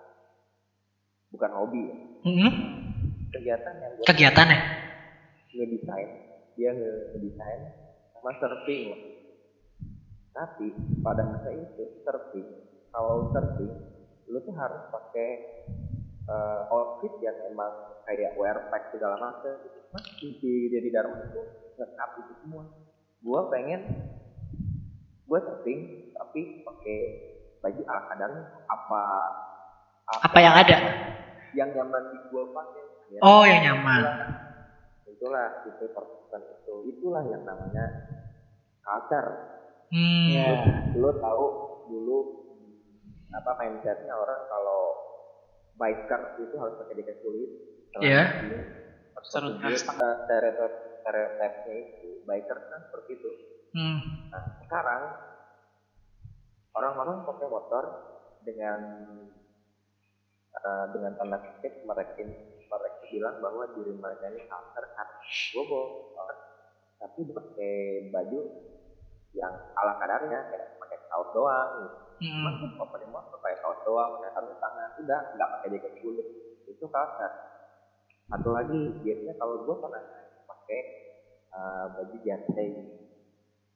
bukan 1.33 1.51
hobi 1.57 1.81
ya 1.89 1.95
Hmm. 2.27 2.51
Kegiatan 3.33 3.73
yang 3.81 3.91
gua 3.97 4.05
kegiatan 4.07 4.47
ya? 4.47 4.59
Ngedesain. 5.57 6.09
Dia 6.57 6.69
nge- 6.73 7.05
ngedesain 7.13 7.61
sama 8.17 8.31
surfing 8.41 9.17
tapi 10.37 10.69
pada 11.01 11.25
masa 11.25 11.49
itu 11.49 11.97
surfing 12.05 12.45
kalau 12.93 13.33
surfing 13.33 13.73
lu 14.29 14.37
tuh 14.45 14.53
harus 14.53 14.85
pakai 14.93 15.29
eh, 16.29 16.61
outfit 16.69 17.13
yang 17.25 17.33
emang 17.49 17.97
kayak 18.05 18.37
wear 18.37 18.69
pack 18.69 18.93
segala 18.93 19.17
macam 19.17 19.57
gitu. 19.65 19.79
mas 19.89 20.05
di 20.21 20.29
di 20.69 20.89
Dharma 20.93 21.25
itu 21.25 21.41
nge-up 21.79 22.11
itu 22.21 22.33
semua. 22.43 22.63
Gua 23.23 23.49
pengen 23.49 23.81
gua 25.25 25.39
surfing 25.41 26.13
tapi 26.13 26.61
pakai 26.61 26.99
baju 27.63 27.81
ala 27.87 28.01
kadarnya. 28.13 28.43
Apa 28.67 29.01
apa 30.07 30.37
yang 30.39 30.55
ada? 30.55 30.77
Yang 31.55 31.69
nyaman 31.81 32.03
di 32.13 32.17
gua 32.29 32.43
pakai 32.51 32.86
Ya, 33.07 33.19
oh 33.23 33.43
yang 33.47 33.61
nyaman. 33.63 34.03
Itulah 35.07 35.63
itu 35.63 35.85
perpustakaan 35.95 36.43
itu. 36.43 36.73
Itulah 36.91 37.23
yang 37.23 37.43
namanya 37.47 37.85
culture. 38.83 39.29
Hmm. 39.87 40.27
Lu, 40.27 40.53
lu 40.99 41.09
tahu 41.23 41.45
dulu 41.87 42.17
apa 43.31 43.51
mindsetnya 43.59 44.11
orang 44.11 44.41
kalau 44.51 44.81
biker 45.79 46.21
itu 46.43 46.55
harus 46.59 46.75
pakai 46.83 46.95
jaket 46.99 47.17
kulit. 47.23 47.51
Iya. 48.03 48.23
Terus 49.15 49.83
stereotip 49.87 50.73
stereotipnya 51.01 51.75
itu 51.79 52.09
biker 52.27 52.57
kan 52.67 52.79
seperti 52.91 53.11
itu. 53.15 53.31
Hmm. 53.75 53.99
nah 54.31 54.57
sekarang 54.63 55.03
orang-orang 56.71 57.27
pakai 57.29 57.47
motor 57.51 57.83
dengan 58.41 58.79
eh, 60.55 60.85
dengan 60.95 61.11
tanda 61.19 61.37
kutip 61.43 61.83
mereka 61.83 62.25
bilang 63.11 63.35
bahwa 63.43 63.63
diri 63.73 63.93
mereka 63.95 64.25
ini 64.31 64.41
culture 64.45 64.87
kan 64.95 65.07
gue 65.53 65.81
tapi 66.97 67.21
pakai 67.29 67.73
baju 68.09 68.39
yang 69.37 69.53
ala 69.77 69.93
kadarnya 70.01 70.39
kayak 70.49 70.67
pakai 70.81 70.97
kaos 71.09 71.29
doang 71.35 71.69
gitu. 71.85 71.97
Cuman 72.37 72.51
Hmm. 72.51 72.61
tuh 72.61 72.69
kalau 72.73 72.89
pakai 72.93 73.07
motor 73.09 73.37
pakai 73.41 73.57
kaos 73.61 73.79
doang 73.85 74.09
pakai 74.17 74.29
sarung 74.33 74.57
tangan 74.57 74.89
udah 75.01 75.21
nggak 75.33 75.49
pakai 75.57 75.67
jaket 75.77 75.93
kulit 76.01 76.27
itu 76.67 76.85
culture 76.89 77.33
satu 78.27 78.49
lagi 78.51 78.91
biasanya 78.99 79.33
kalau 79.39 79.55
gue 79.61 79.75
pernah 79.79 80.03
pakai 80.49 80.81
eh, 81.55 81.85
baju 81.95 82.15
jantai 82.25 82.69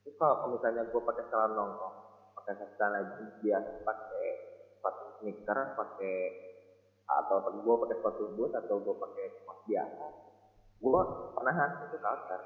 terus 0.03 0.15
kalau 0.17 0.49
misalnya 0.49 0.83
gue 0.89 1.01
pakai 1.01 1.23
celana 1.29 1.53
nongkrong 1.55 1.95
pakai 2.35 2.53
celana 2.75 2.99
jeans 3.15 3.33
biasa 3.39 3.71
pakai 3.85 4.25
sepatu 4.75 5.03
sneaker 5.21 5.59
pakai 5.77 6.15
atau 7.19 7.37
gue 7.43 7.75
pakai 7.83 7.95
sepatu 7.99 8.23
boot 8.39 8.51
atau 8.55 8.75
gue 8.79 8.95
pakai 8.95 9.25
sepatu 9.35 9.61
biasa. 9.67 10.05
Gue 10.81 11.01
penahan 11.35 11.69
itu 11.83 11.97
culture 11.99 12.43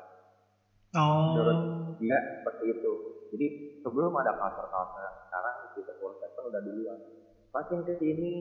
menurut 0.96 1.60
oh. 1.60 1.76
Dia 1.96 2.18
seperti 2.20 2.66
itu. 2.76 2.94
Jadi 3.32 3.48
sebelum 3.80 4.12
ada 4.20 4.36
culture 4.36 4.68
culture 4.68 5.12
sekarang 5.28 5.56
di 5.76 5.82
World 6.00 6.18
Seven 6.20 6.44
udah 6.52 6.62
duluan. 6.64 7.00
Makin 7.56 7.80
ke 7.88 7.94
sini 8.00 8.34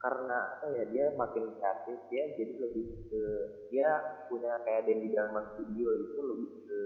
karena 0.00 0.38
apa 0.56 0.66
ya 0.72 0.84
dia 0.88 1.06
makin 1.12 1.44
kreatif 1.60 1.98
dia 2.08 2.24
jadi 2.32 2.52
lebih 2.56 2.86
ke 3.12 3.22
dia 3.68 4.00
punya 4.32 4.56
kayak 4.64 4.88
Dendi 4.88 5.12
Darman 5.12 5.44
Studio 5.52 5.88
itu 5.92 6.20
lebih 6.24 6.50
ke 6.64 6.80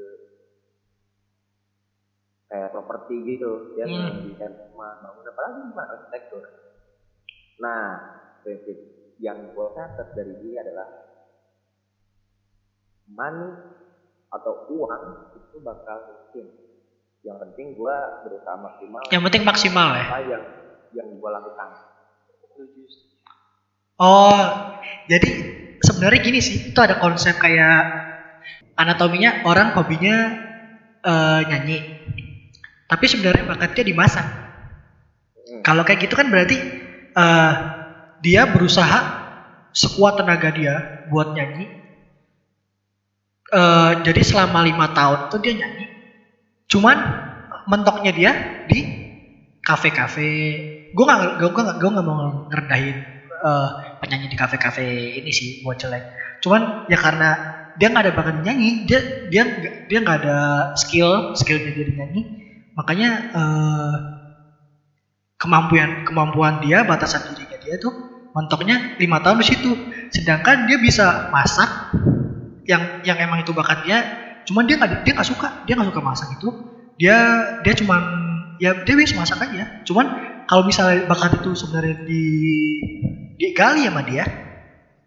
kayak 2.49 2.73
properti 2.73 3.15
gitu. 3.29 3.77
Dia 3.77 3.87
Hmm. 3.87 4.25
mendesain 4.25 4.53
rumah 4.73 4.99
bangunan 5.05 5.31
apalagi 5.31 5.61
bukan 5.69 5.87
arsitektur. 5.95 6.45
Nah 7.61 7.83
prinsip 8.45 8.77
yang 9.19 9.57
gue 9.57 9.67
catat 9.73 10.13
dari 10.13 10.37
dia 10.45 10.61
adalah 10.61 10.89
money 13.09 13.51
atau 14.29 14.69
uang 14.69 15.05
itu 15.41 15.57
bakal 15.65 15.99
mungkin 16.05 16.47
yang 17.25 17.41
penting 17.41 17.73
gue 17.73 17.97
berusaha 18.29 18.57
maksimal. 18.61 19.01
Yang 19.09 19.23
penting 19.31 19.43
maksimal 19.49 19.89
ya? 19.97 20.05
Apa 20.05 20.21
yang 20.29 20.45
yang 20.93 21.09
gue 21.17 21.31
lakukan. 21.33 21.69
Oh 23.99 24.45
jadi 25.09 25.29
sebenarnya 25.81 26.21
gini 26.21 26.41
sih 26.43 26.71
itu 26.71 26.79
ada 26.79 27.01
konsep 27.01 27.39
kayak 27.41 27.81
anatominya 28.77 29.47
orang 29.49 29.73
hobinya 29.73 30.17
eh, 31.01 31.41
nyanyi. 31.49 31.79
Tapi 32.85 33.05
sebenarnya 33.09 33.49
bakatnya 33.49 33.85
dimasak 33.89 34.27
Hmm. 35.45 35.61
kalau 35.61 35.85
kayak 35.85 36.09
gitu 36.09 36.17
kan 36.17 36.33
berarti 36.33 36.57
eh, 37.15 37.53
dia 38.21 38.47
berusaha 38.51 39.25
sekuat 39.75 40.23
tenaga 40.23 40.55
dia 40.55 40.75
buat 41.11 41.35
nyanyi. 41.35 41.67
Eh, 43.55 43.93
jadi 44.03 44.21
selama 44.23 44.67
lima 44.67 44.91
tahun 44.95 45.31
tuh 45.31 45.39
dia 45.43 45.55
nyanyi. 45.55 45.87
Cuman 46.71 46.97
mentoknya 47.71 48.13
dia 48.15 48.33
di 48.71 48.81
kafe-kafe. 49.63 50.31
Gue 50.95 51.05
nggak 51.05 51.43
gue 51.43 51.63
nggak 51.63 51.77
gue 51.83 51.91
nggak 51.91 52.07
mau 52.07 52.49
ngerendahin 52.51 52.97
eh, 53.45 53.69
penyanyi 54.01 54.27
di 54.31 54.39
kafe-kafe 54.39 55.21
ini 55.23 55.31
sih 55.35 55.63
buat 55.63 55.79
jelek. 55.79 56.03
Cuman 56.43 56.91
ya 56.91 56.99
karena 56.99 57.31
dia 57.75 57.91
nggak 57.91 58.05
ada 58.07 58.15
bakat 58.15 58.37
nyanyi 58.47 58.87
dia 58.87 59.27
dia 59.27 59.43
dia 59.91 59.99
nggak 59.99 60.19
ada 60.23 60.39
skill 60.79 61.35
skillnya 61.35 61.71
dia 61.75 61.85
di 61.87 61.95
nyanyi. 61.99 62.23
Makanya 62.75 63.11
eh, 63.35 63.95
kemampuan 65.39 66.09
kemampuan 66.09 66.55
dia 66.65 66.83
batasan 66.83 67.23
dirinya 67.35 67.54
dia 67.65 67.81
tuh 67.81 67.93
mentoknya 68.37 68.99
lima 69.01 69.25
tahun 69.25 69.41
di 69.41 69.47
situ. 69.49 69.71
Sedangkan 70.13 70.69
dia 70.69 70.79
bisa 70.79 71.33
masak 71.33 71.97
yang 72.69 73.01
yang 73.05 73.19
emang 73.21 73.45
itu 73.45 73.53
bakat 73.57 73.85
dia 73.85 73.99
cuman 74.45 74.69
dia 74.69 74.77
nggak 74.77 75.09
dia 75.09 75.13
nggak 75.17 75.29
suka 75.29 75.49
dia 75.65 75.75
nggak 75.75 75.89
suka 75.91 76.03
masak 76.05 76.29
itu. 76.37 76.49
Dia 77.01 77.17
dia 77.65 77.75
cuman 77.75 78.01
ya 78.61 78.85
dia 78.85 78.95
bisa 78.95 79.17
masak 79.17 79.41
aja. 79.41 79.83
Cuman 79.89 80.07
kalau 80.45 80.69
misalnya 80.69 81.09
bakat 81.09 81.41
itu 81.41 81.57
sebenarnya 81.57 82.05
di 82.05 82.25
digali 83.41 83.89
sama 83.89 84.05
dia 84.05 84.25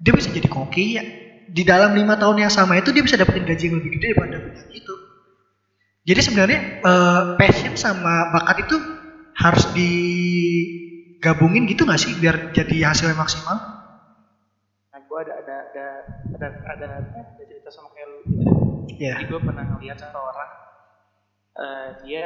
dia 0.02 0.14
bisa 0.14 0.30
jadi 0.34 0.50
koki 0.50 0.86
ya. 0.98 1.04
Di 1.48 1.64
dalam 1.64 1.96
lima 1.96 2.20
tahun 2.20 2.44
yang 2.44 2.52
sama 2.52 2.76
itu 2.76 2.92
dia 2.92 3.00
bisa 3.00 3.16
dapetin 3.16 3.48
gaji 3.48 3.72
yang 3.72 3.76
lebih 3.80 3.92
gede 3.96 4.08
daripada 4.12 4.36
penyanyi 4.44 4.76
itu. 4.84 4.96
Jadi 6.08 6.20
sebenarnya 6.24 6.60
eh, 6.84 7.24
passion 7.40 7.74
sama 7.80 8.36
bakat 8.36 8.68
itu 8.68 8.78
harus 9.38 9.66
digabungin 11.18 11.66
gitu 11.66 11.84
nggak 11.84 11.98
sih 11.98 12.14
biar 12.22 12.54
jadi 12.54 12.94
hasilnya 12.94 13.18
maksimal 13.18 13.58
Nah, 14.98 15.06
gue 15.06 15.20
ada 15.30 15.34
ada 15.46 15.58
ada 15.78 15.86
ada 16.34 16.48
ada, 16.74 16.86
ada 17.06 17.22
cerita 17.38 17.70
sama 17.70 17.94
kayak 17.94 18.08
lu 18.10 18.20
gitu. 18.34 18.50
ya 18.98 19.14
Jadi 19.22 19.30
gue 19.30 19.42
pernah 19.46 19.66
ngeliat 19.78 19.98
satu 20.02 20.18
orang 20.18 20.52
eh, 21.54 21.90
dia 22.02 22.26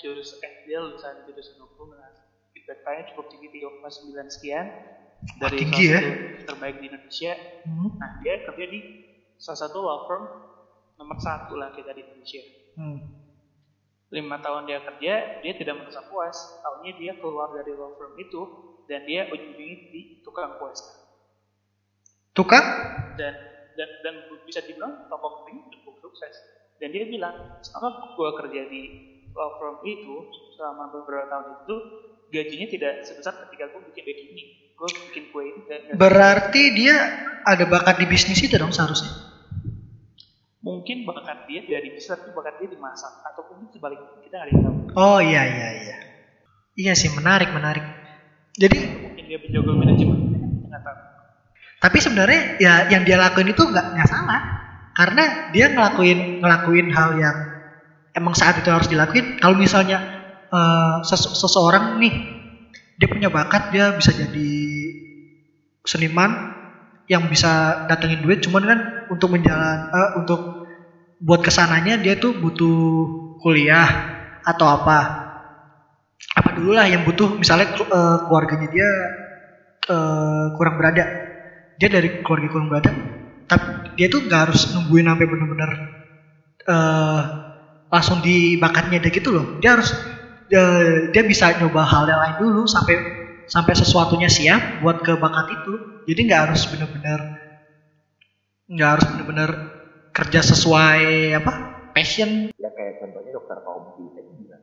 jurusan 0.00 0.40
eh, 0.40 0.52
dia 0.64 0.80
lulusan 0.80 1.28
jurusan 1.28 1.60
hukum 1.60 1.92
nah 1.92 2.08
IPK-nya 2.56 3.12
cukup 3.12 3.28
tinggi 3.28 3.48
3,9 3.52 4.32
sekian 4.32 4.66
dari 5.36 5.56
tinggi 5.60 5.84
salah 5.92 5.92
ya. 5.92 6.00
satu 6.00 6.44
terbaik 6.48 6.76
di 6.80 6.86
Indonesia. 6.88 7.32
Hmm. 7.68 7.88
Nah 8.00 8.10
dia 8.24 8.34
kerja 8.48 8.64
di 8.64 8.80
salah 9.36 9.60
satu 9.68 9.78
law 9.84 9.98
firm 10.08 10.24
nomor 10.96 11.20
satu 11.20 11.52
lah 11.60 11.76
kita 11.76 11.92
di 11.92 12.00
Indonesia. 12.00 12.42
Hmm. 12.80 12.98
Lima 14.16 14.40
tahun 14.40 14.64
dia 14.64 14.80
kerja, 14.80 15.44
dia 15.44 15.52
tidak 15.60 15.84
merasa 15.84 16.00
puas. 16.08 16.36
Tahunya 16.64 16.92
dia 16.96 17.12
keluar 17.20 17.52
dari 17.52 17.76
law 17.76 17.92
firm 18.00 18.16
itu 18.16 18.40
dan 18.86 19.02
dia 19.04 19.26
ujung-ujungnya 19.30 19.78
di 19.90 20.00
tukang 20.22 20.58
kue 20.62 20.70
sekarang. 20.72 21.04
tukang 22.36 22.66
dan 23.16 23.34
dan 23.76 23.88
dan 24.04 24.14
bisa 24.44 24.60
dibilang 24.64 25.08
toko 25.08 25.44
kering 25.44 25.66
cukup 25.72 25.94
sukses 26.04 26.34
dan 26.76 26.92
dia 26.92 27.08
bilang 27.08 27.34
selama 27.64 28.12
gue 28.14 28.30
kerja 28.44 28.62
di 28.68 28.82
law 29.32 29.56
firm 29.58 29.80
itu 29.88 30.16
selama 30.56 30.92
beberapa 30.92 31.26
tahun 31.32 31.46
itu 31.64 31.76
gajinya 32.30 32.66
tidak 32.68 32.92
sebesar 33.08 33.34
ketika 33.48 33.72
gue 33.72 33.80
bikin 33.92 34.04
begini 34.04 34.44
gue 34.76 34.88
bikin 35.10 35.24
kue 35.32 35.42
ini 35.48 35.60
dan 35.64 35.78
dan 35.88 35.94
berarti 35.96 36.62
dia 36.76 36.96
ada 37.42 37.64
bakat 37.64 37.96
di 38.00 38.06
bisnis 38.06 38.44
itu 38.44 38.54
dong 38.60 38.72
seharusnya 38.72 39.35
mungkin 40.66 41.06
bakat 41.06 41.46
dia 41.46 41.62
dari 41.62 41.94
bisnis 41.94 42.10
tapi 42.10 42.34
bakat 42.34 42.58
dia 42.58 42.68
di 42.74 42.78
masak 42.82 43.22
atau 43.22 43.46
mungkin 43.54 43.70
sebaliknya 43.70 44.18
kita 44.18 44.34
nggak 44.34 44.46
ada 44.46 44.50
yang 44.50 44.64
tahu. 44.66 44.76
Oh 44.98 45.18
iya 45.22 45.42
iya 45.46 45.68
iya. 45.78 45.96
Iya 46.74 46.92
sih 46.98 47.14
menarik 47.14 47.54
menarik. 47.54 47.86
Jadi 48.58 48.78
mungkin 48.98 49.24
dia 49.30 49.38
penjago 49.38 49.70
manajemen 49.78 50.18
kan 50.26 50.42
kita 50.42 50.66
nggak 50.66 50.82
tahu. 50.82 50.98
Tapi 51.76 51.98
sebenarnya 52.02 52.40
ya 52.58 52.72
yang 52.90 53.06
dia 53.06 53.14
lakuin 53.14 53.54
itu 53.54 53.62
nggak 53.62 53.86
nggak 53.94 54.08
salah. 54.10 54.40
Karena 54.96 55.24
dia 55.54 55.70
ngelakuin 55.70 56.42
ngelakuin 56.42 56.88
hal 56.90 57.10
yang 57.14 57.36
emang 58.16 58.34
saat 58.34 58.58
itu 58.58 58.66
harus 58.66 58.90
dilakuin. 58.90 59.38
Kalau 59.38 59.54
misalnya 59.54 60.02
sese- 61.06 61.36
seseorang 61.36 62.02
nih 62.02 62.14
dia 62.96 63.08
punya 63.12 63.28
bakat 63.30 63.70
dia 63.70 63.92
bisa 63.94 64.10
jadi 64.10 64.50
seniman 65.86 66.32
yang 67.06 67.30
bisa 67.30 67.84
datengin 67.86 68.22
duit, 68.22 68.42
cuman 68.42 68.62
kan 68.66 68.78
untuk 69.12 69.30
menjalan 69.34 69.78
eh, 69.90 70.10
untuk 70.20 70.40
buat 71.22 71.40
ke 71.40 71.50
sananya 71.54 71.96
dia 71.96 72.18
tuh 72.18 72.36
butuh 72.36 72.76
kuliah 73.40 73.88
atau 74.42 74.66
apa. 74.68 74.98
Apa 76.36 76.50
dulu 76.56 76.76
lah 76.76 76.86
yang 76.88 77.06
butuh 77.06 77.38
misalnya 77.38 77.72
eh, 77.72 78.16
keluarganya 78.26 78.68
dia 78.70 78.88
eh, 79.88 80.46
kurang 80.58 80.76
berada. 80.78 81.04
Dia 81.76 81.88
dari 81.92 82.08
keluarga 82.24 82.48
kurang 82.50 82.68
berada 82.72 82.92
tapi 83.46 83.94
dia 83.94 84.10
tuh 84.10 84.26
nggak 84.26 84.40
harus 84.50 84.74
nungguin 84.74 85.06
sampai 85.06 85.26
bener-bener 85.26 85.70
eh 86.66 87.22
langsung 87.86 88.18
di 88.18 88.58
bakatnya 88.58 88.98
dia 88.98 89.14
gitu 89.14 89.30
loh. 89.30 89.46
Dia 89.62 89.78
harus 89.78 89.94
eh, 90.50 91.10
dia 91.14 91.22
bisa 91.22 91.54
nyoba 91.62 91.86
hal 91.86 92.10
yang 92.10 92.20
lain 92.22 92.36
dulu 92.42 92.66
sampai 92.66 92.98
sampai 93.46 93.74
sesuatunya 93.74 94.26
siap 94.26 94.82
buat 94.82 95.02
ke 95.02 95.14
bakat 95.16 95.46
itu. 95.62 95.72
Jadi 96.06 96.20
nggak 96.26 96.42
harus 96.50 96.62
bener-bener 96.70 97.20
nggak 98.66 98.90
harus 98.98 99.04
bener-bener 99.14 99.50
kerja 100.10 100.40
sesuai 100.42 101.02
apa 101.38 101.52
passion. 101.94 102.50
Ya 102.58 102.70
kayak 102.74 102.98
contohnya 102.98 103.30
dokter 103.30 103.58
Tompi 103.62 104.04
tadi 104.12 104.30
bilang 104.34 104.62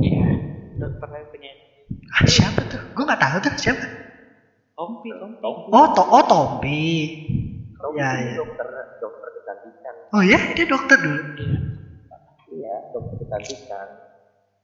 iya 0.00 0.24
dokternya 0.80 1.26
penyanyi 1.28 1.64
ah, 2.12 2.24
siapa 2.24 2.60
tuh? 2.68 2.80
Gue 2.96 3.04
nggak 3.04 3.20
tahu 3.20 3.36
tuh 3.44 3.52
siapa? 3.60 3.84
Tompi 4.72 5.08
Tompi 5.12 5.68
oh 5.70 5.86
to 5.92 6.02
oh 6.02 6.24
Tompi 6.24 6.80
Tompi 7.76 7.98
Ya, 8.00 8.08
ya. 8.16 8.40
dokter 8.40 8.66
dokter 8.98 9.28
kecantikan. 9.36 9.94
Oh 10.16 10.22
ya 10.24 10.38
dia 10.56 10.64
dokter 10.64 10.96
dulu? 10.96 11.20
Iya 11.36 11.58
iya 12.48 12.74
dokter 12.88 13.16
kecantikan. 13.20 13.88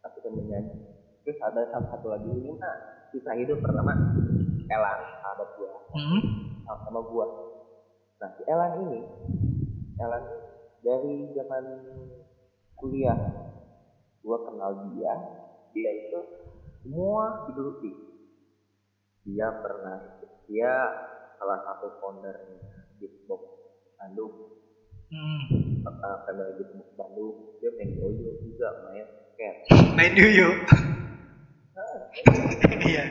Tapi 0.01 0.17
kan 0.25 0.33
menyanyi 0.33 0.88
terus 1.29 1.45
ada 1.45 1.61
salah 1.69 1.93
satu 1.93 2.09
lagi 2.09 2.25
ini 2.25 2.57
nah 2.57 3.05
kisah 3.13 3.37
hidup 3.37 3.61
pertama 3.61 3.93
Elan 4.73 5.01
sahabat 5.21 5.49
gua. 5.61 5.69
Hmm. 5.93 6.21
sama, 6.65 6.81
sama 6.89 7.01
gua. 7.05 7.27
Nah 8.17 8.33
si 8.33 8.49
Elan 8.49 8.73
ini 8.89 9.01
Elan 10.01 10.25
dari 10.81 11.29
zaman 11.37 11.65
kuliah 12.81 13.21
gua 14.25 14.41
kenal 14.49 14.89
dia 14.89 15.13
dia 15.77 15.91
itu 16.01 16.21
semua 16.81 17.45
digeluti 17.45 17.93
dia 19.29 19.53
pernah 19.61 20.25
dia 20.49 20.73
salah 21.37 21.61
satu 21.61 21.93
foundernya 22.01 22.89
Beatbox 22.97 23.45
Bandung. 24.01 24.33
Hmm. 25.13 25.45
uh, 25.85 26.25
family 26.25 26.57
Beatbox 26.57 26.89
Bandung. 26.97 27.61
Dia 27.61 27.69
main 27.77 27.93
yoyo 28.01 28.33
juga 28.41 28.69
main 28.89 29.05
cat 29.37 29.57
main 29.97 30.13
yuyu 30.17 30.49
iya. 32.91 33.05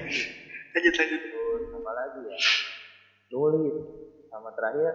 Lanjut 0.75 0.93
lanjut. 0.99 1.21
Terus 1.31 1.63
apa 1.73 1.91
lagi 1.95 2.19
ya? 2.27 2.37
Nulis. 3.33 3.75
Sama 4.27 4.49
terakhir 4.53 4.93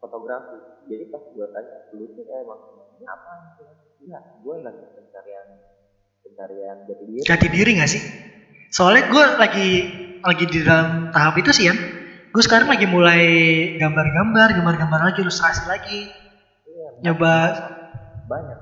fotografi. 0.00 0.58
Jadi 0.88 1.04
pas 1.12 1.22
gua 1.36 1.46
tanya 1.52 1.76
lu 1.94 2.04
tuh 2.16 2.24
eh, 2.24 2.40
emang 2.40 2.60
ini 2.96 3.04
apa? 3.06 3.32
Sih 3.60 4.08
ya 4.08 4.20
gua 4.40 4.56
lagi 4.64 4.84
pencarian 4.96 5.48
pencarian 6.24 6.76
jati 6.88 7.04
diri. 7.04 7.20
Jati 7.28 7.46
diri 7.52 7.70
gak 7.76 7.90
sih? 7.90 8.02
Soalnya 8.70 9.10
gue 9.10 9.24
lagi 9.34 9.68
lagi 10.22 10.44
di 10.46 10.58
dalam 10.62 11.10
tahap 11.10 11.34
itu 11.42 11.50
sih 11.50 11.66
ya 11.66 11.74
gue 12.30 12.42
sekarang 12.46 12.70
lagi 12.70 12.86
mulai 12.86 13.26
gambar-gambar 13.74 14.54
gambar-gambar 14.54 15.00
lagi 15.10 15.18
ilustrasi 15.26 15.66
lagi. 15.66 16.06
Iya, 16.70 16.88
nyoba 17.10 17.50
banyak. 18.30 18.58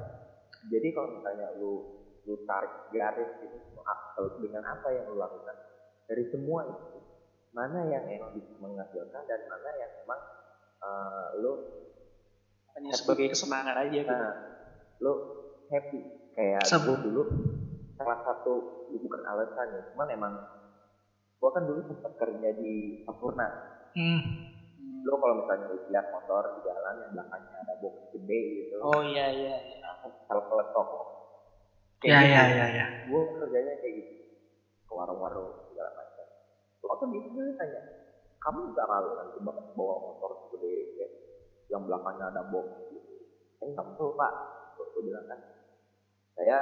Jadi 0.72 0.88
kalau 0.96 1.20
misalnya 1.20 1.52
lu 1.60 1.84
lu 2.24 2.34
tarik 2.48 2.72
garis 2.92 3.28
gitu 3.44 3.67
dengan 4.42 4.64
apa 4.66 4.88
yang 4.92 5.04
lu 5.12 5.16
lakukan. 5.20 5.56
Dari 6.08 6.24
semua 6.32 6.64
itu 6.66 6.98
mana 7.52 7.88
yang 7.88 8.04
emang 8.06 8.32
bisa 8.36 8.52
menghasilkan 8.60 9.22
dan 9.24 9.40
mana 9.48 9.70
yang 9.76 9.92
emang 10.04 10.20
eh, 10.82 11.26
lu 11.42 11.52
hanya 12.76 12.92
sebagai 12.94 13.34
kesenangan 13.34 13.76
aja 13.76 13.90
gitu. 13.90 14.12
Nah 14.12 14.34
lu 15.02 15.12
happy. 15.70 16.00
Kayak 16.38 16.62
gua 16.70 16.96
dulu 17.02 17.22
salah 17.98 18.22
satu 18.22 18.86
ya 18.94 18.98
bukan 19.02 19.22
alasan 19.26 19.74
ya 19.74 19.82
cuman 19.90 20.08
emang 20.14 20.34
gua 21.42 21.50
kan 21.50 21.66
dulu 21.66 21.82
sempat 21.90 22.14
kerja 22.14 22.54
di 22.54 23.02
Sampurna 23.02 23.48
hmm. 23.98 24.20
lu 25.02 25.18
kalau 25.18 25.42
misalnya 25.42 25.66
lihat 25.90 26.06
motor 26.14 26.46
di 26.54 26.60
jalan 26.62 26.94
yang 27.02 27.10
belakangnya 27.10 27.56
ada 27.66 27.74
box 27.82 28.14
gede 28.14 28.40
gitu. 28.54 28.74
Oh 28.86 29.02
iya 29.02 29.34
iya 29.34 29.56
iya. 29.66 29.90
kalau 30.30 30.46
keletok 30.46 30.88
ya 32.06 32.18
ya 32.22 32.42
ya 32.54 32.66
ya. 32.70 32.86
Gue 33.10 33.22
kerjanya 33.38 33.74
kayak 33.82 33.94
gitu. 33.98 34.14
Ke 34.86 34.92
warung-warung 34.94 35.66
segala 35.70 35.90
macam. 35.98 36.26
Waktu 36.84 37.04
di 37.10 37.18
situ 37.26 37.38
dia 37.42 37.54
tanya 37.58 37.80
kamu 38.38 38.58
nggak 38.70 38.86
malu 38.86 39.10
nanti 39.18 39.38
bapak 39.42 39.66
bawa 39.74 39.94
motor 39.98 40.30
segede 40.46 40.94
kayak 40.94 41.12
yang 41.68 41.82
belakangnya 41.84 42.26
ada 42.30 42.42
box 42.54 42.68
gitu. 42.94 43.12
Saya 43.58 43.66
nggak 43.74 43.86
malu 43.98 44.14
pak. 44.14 44.32
Gue 44.78 45.02
bilang 45.02 45.26
kan 45.26 45.40
saya 46.38 46.58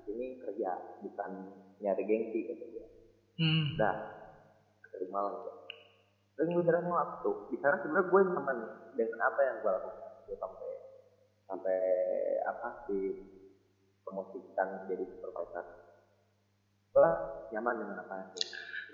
di 0.00 0.02
sini 0.08 0.26
kerja 0.40 1.00
bukan 1.04 1.30
nyari 1.84 2.02
gengsi 2.08 2.48
kata 2.48 2.64
dia. 2.72 2.86
Hmm. 3.34 3.74
udah 3.74 3.96
terima 4.94 5.18
lah 5.26 5.34
ya. 5.42 5.54
Dan 6.34 6.54
gue 6.54 6.64
berani 6.66 6.90
waktu. 6.90 7.30
Di 7.50 7.56
sana 7.60 7.78
sebenarnya 7.82 8.10
gue 8.10 8.20
nyaman 8.30 8.58
dengan 8.94 9.20
apa 9.26 9.40
yang 9.42 9.56
gue 9.60 9.70
lakukan. 9.70 10.10
Gue 10.24 10.36
sampai 10.38 10.70
sampai 11.44 11.78
apa 12.48 12.68
di 12.88 12.98
promosikan 14.04 14.86
jadi 14.86 15.04
supervisor. 15.08 15.64
Gue 16.94 17.10
nyaman 17.50 17.74
dengan 17.80 17.96
apa 18.06 18.14
yang 18.20 18.30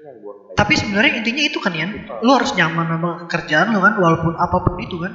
yang 0.01 0.17
gue 0.25 0.57
tapi 0.57 0.73
sebenarnya 0.81 1.21
intinya 1.21 1.45
itu 1.45 1.61
kan 1.61 1.77
ya 1.77 1.85
lu 2.25 2.31
harus 2.33 2.57
nyaman 2.57 2.89
sama 2.89 3.11
kerjaan 3.29 3.77
lu 3.77 3.85
kan 3.85 4.01
walaupun 4.01 4.33
apa 4.33 4.57
pun 4.65 4.81
itu 4.81 4.97
kan. 4.97 5.13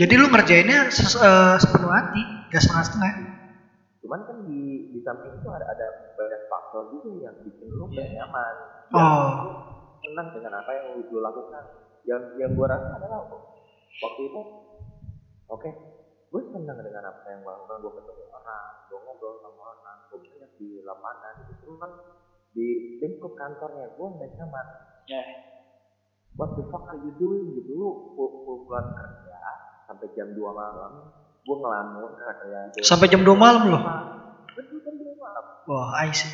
Jadi 0.00 0.12
lu 0.16 0.32
ngerjainnya 0.32 0.88
ses- 0.88 1.18
eh, 1.20 1.56
sepenuh 1.60 1.92
hati 1.92 2.22
gak 2.48 2.62
setengah-setengah. 2.64 3.10
Cuman 4.00 4.20
kan 4.24 4.36
di 4.48 4.88
di 4.96 4.98
samping 5.04 5.36
itu 5.36 5.48
ada 5.52 5.68
ada 5.68 5.86
banyak 6.16 6.42
faktor 6.48 6.88
juga 6.88 7.28
yang 7.28 7.36
bikin 7.44 7.68
lu 7.68 7.84
gak 7.92 8.00
Iya. 8.00 8.24
nyaman. 8.24 8.54
Oh. 8.90 9.04
yang 9.20 9.36
lu 9.44 9.52
senang 10.00 10.28
dengan 10.32 10.52
apa 10.56 10.70
yang 10.72 10.84
lu, 10.96 11.04
lu 11.04 11.20
lakukan. 11.20 11.64
Yang 12.08 12.22
yang 12.40 12.50
gue 12.56 12.64
rasa 12.66 12.96
adalah 12.96 13.28
waktu 14.00 14.20
itu 14.24 14.40
oke 15.46 15.70
gue 16.30 16.42
senang 16.46 16.78
dengan 16.78 17.04
apa 17.04 17.26
yang 17.26 17.40
gue 17.42 17.50
lakukan 17.50 17.76
gue 17.80 17.92
ketemu 17.98 18.24
orang 18.30 18.66
gue 18.86 18.98
ngobrol 18.98 19.34
sama 19.40 19.62
orang 19.74 19.96
gue 20.06 20.18
banyak 20.20 20.50
di 20.56 20.68
lapangan 20.80 21.34
gitu. 21.44 21.52
Cuman 21.66 21.90
di 22.50 22.66
lingkup 22.98 23.32
kantornya 23.34 23.86
gue 23.90 24.06
nggak 24.08 24.30
nyaman. 24.34 24.66
Ya. 25.06 25.22
What 26.38 26.54
the 26.54 26.64
fuck 26.70 26.86
are 26.86 27.02
you 27.02 27.10
doing 27.16 27.50
gitu. 27.52 27.74
Lu 27.74 27.88
pu- 28.14 28.34
pu- 28.40 28.62
pulang 28.64 28.94
kerja 28.94 29.38
sampai 29.84 30.06
jam 30.14 30.30
2 30.30 30.38
malam 30.38 30.92
gue 31.40 31.56
ngelamun 31.56 32.10
karena 32.14 32.34
gua- 32.70 32.86
Sampai 32.86 33.10
jam 33.10 33.22
2 33.22 33.34
malam 33.34 33.62
loh? 33.66 33.82
Betul, 34.54 34.78
jam 34.80 34.94
2 34.94 35.10
malam. 35.16 35.44
Wah, 35.66 35.98
I 35.98 36.14
see. 36.14 36.30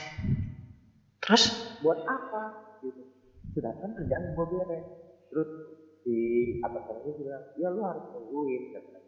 Terus? 1.19 1.45
buat 1.81 2.01
apa 2.03 2.43
gitu. 2.81 3.01
Sedangkan 3.51 3.97
kerjaan 3.97 4.25
gue 4.31 4.47
beres. 4.47 4.85
Terus 5.27 5.51
si 6.01 6.17
atasan 6.61 6.97
gue 7.01 7.15
bilang 7.17 7.45
ya 7.57 7.69
lu 7.69 7.81
harus 7.81 8.05
nungguin 8.13 8.63
katanya 8.71 9.01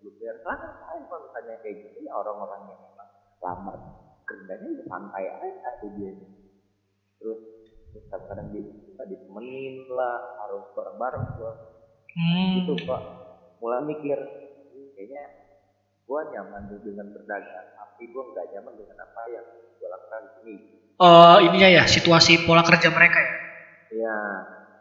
belum 0.00 0.14
lah 0.44 0.56
ngapain 0.56 1.02
kalau 1.08 1.20
misalnya 1.28 1.54
kayak 1.62 1.76
gitu 1.84 1.96
ya 2.04 2.12
orang-orang 2.16 2.60
yang 2.68 2.80
memang 2.80 3.08
lamar 3.44 3.76
kerjanya 4.28 4.68
ya 4.78 4.84
santai 4.88 5.24
aja 5.28 5.68
tuh 5.80 5.90
dia 5.96 6.10
terus 7.20 7.40
terus 7.92 8.04
kadang-kadang 8.08 8.48
dia 8.52 8.62
suka 8.64 9.02
ditemenin 9.06 9.74
lah 9.92 10.18
harus 10.44 10.64
bareng-bareng 10.76 11.24
gua 11.36 11.52
Hmm. 12.10 12.58
itu 12.58 12.74
kok 12.74 13.02
mulai 13.62 13.78
mikir 13.86 14.18
"Hmm, 14.18 14.86
kayaknya 14.98 15.30
gua 16.08 16.26
nyaman 16.26 16.66
tuh 16.66 16.82
dengan 16.82 17.06
berdagang 17.14 17.66
tapi 17.70 18.10
gua 18.10 18.26
nggak 18.26 18.46
nyaman 18.50 18.74
dengan 18.74 18.98
apa 18.98 19.22
yang 19.30 19.46
gua 19.78 19.88
lakukan 19.94 20.26
di 20.26 20.30
sini 20.42 20.54
Eh, 21.00 21.36
ininya 21.48 21.68
ya, 21.80 21.84
situasi 21.88 22.44
pola 22.44 22.60
kerja 22.60 22.92
mereka 22.92 23.24
ya. 23.24 23.34
Iya, 23.88 24.18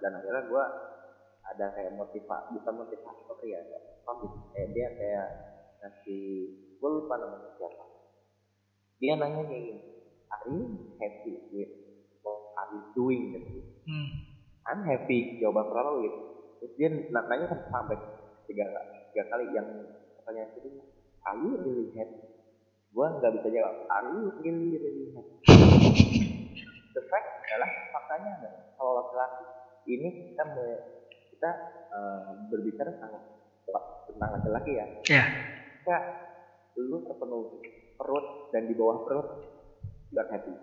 dan 0.04 0.12
akhirnya 0.20 0.44
gue 0.44 0.64
ada 1.48 1.66
kayak 1.72 1.92
motivasi, 1.96 2.46
bukan 2.60 2.74
motivator 2.76 3.38
ya, 3.48 3.60
apa 4.10 4.26
gitu. 4.26 4.38
Eh, 4.58 4.66
dia 4.74 4.88
kayak 4.98 5.30
ngasih, 5.80 6.50
gue 6.50 6.90
lupa 6.90 7.14
namanya 7.22 7.46
siapa. 7.54 7.84
Dia 8.98 9.14
nanya 9.16 9.46
kayak 9.46 9.64
gini, 9.70 9.82
are 10.34 10.46
you 10.50 10.66
happy 10.98 11.34
with 11.54 11.72
what 12.26 12.42
are 12.58 12.70
you 12.74 12.82
doing 12.98 13.30
gitu. 13.30 13.62
Hmm. 13.86 14.10
I'm 14.66 14.82
happy, 14.82 15.38
jawaban 15.38 15.70
pertama 15.70 16.02
gitu. 16.02 16.20
Terus 16.60 16.72
dia 16.74 16.90
nanya 17.14 17.48
sampai 17.70 17.96
tiga, 18.50 18.66
tiga 19.14 19.24
kali 19.30 19.46
yang 19.54 19.70
pertanyaan 20.18 20.50
kedua, 20.58 20.84
are 21.30 21.38
you 21.38 21.54
really 21.62 21.88
happy? 21.94 22.26
Gue 22.90 23.06
nggak 23.06 23.32
bisa 23.38 23.48
jawab, 23.54 23.76
are 23.94 24.08
you 24.10 24.34
really 24.42 24.74
really 24.82 25.06
happy? 25.14 25.38
The 26.98 27.06
fact 27.06 27.28
adalah 27.46 27.70
faktanya 27.94 28.30
adalah 28.42 28.62
kalau 28.74 28.92
laki-laki 28.98 29.46
ini 29.86 30.10
kita 30.10 30.44
me- 30.58 30.82
kita 31.30 31.50
eh, 31.94 32.30
berbicara 32.50 32.90
tentang 32.98 33.22
tentang 34.10 34.30
laki-laki 34.40 34.72
ya. 34.76 34.86
Ya. 35.08 35.24
Kita 35.82 35.98
lu 36.80 37.04
terpenuhi 37.06 37.60
perut 38.00 38.26
dan 38.56 38.68
di 38.70 38.74
bawah 38.76 38.98
perut 39.06 39.28
nggak 40.16 40.28
happy. 40.32 40.54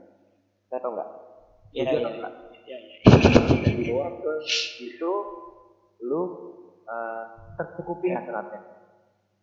Saya 0.67 0.79
tahu 0.83 0.93
nggak? 0.97 1.11
Ya, 1.77 1.83
Jujur 1.93 2.01
ya? 2.03 2.31
Ya, 2.67 2.79
ya. 2.79 2.97
Dan 3.63 3.73
di 3.79 3.85
bawah 3.91 4.11
perut 4.19 4.45
itu 4.81 5.13
lu 6.03 6.23
eh, 6.87 7.25
tercukupi 7.59 8.09
hasratnya. 8.13 8.61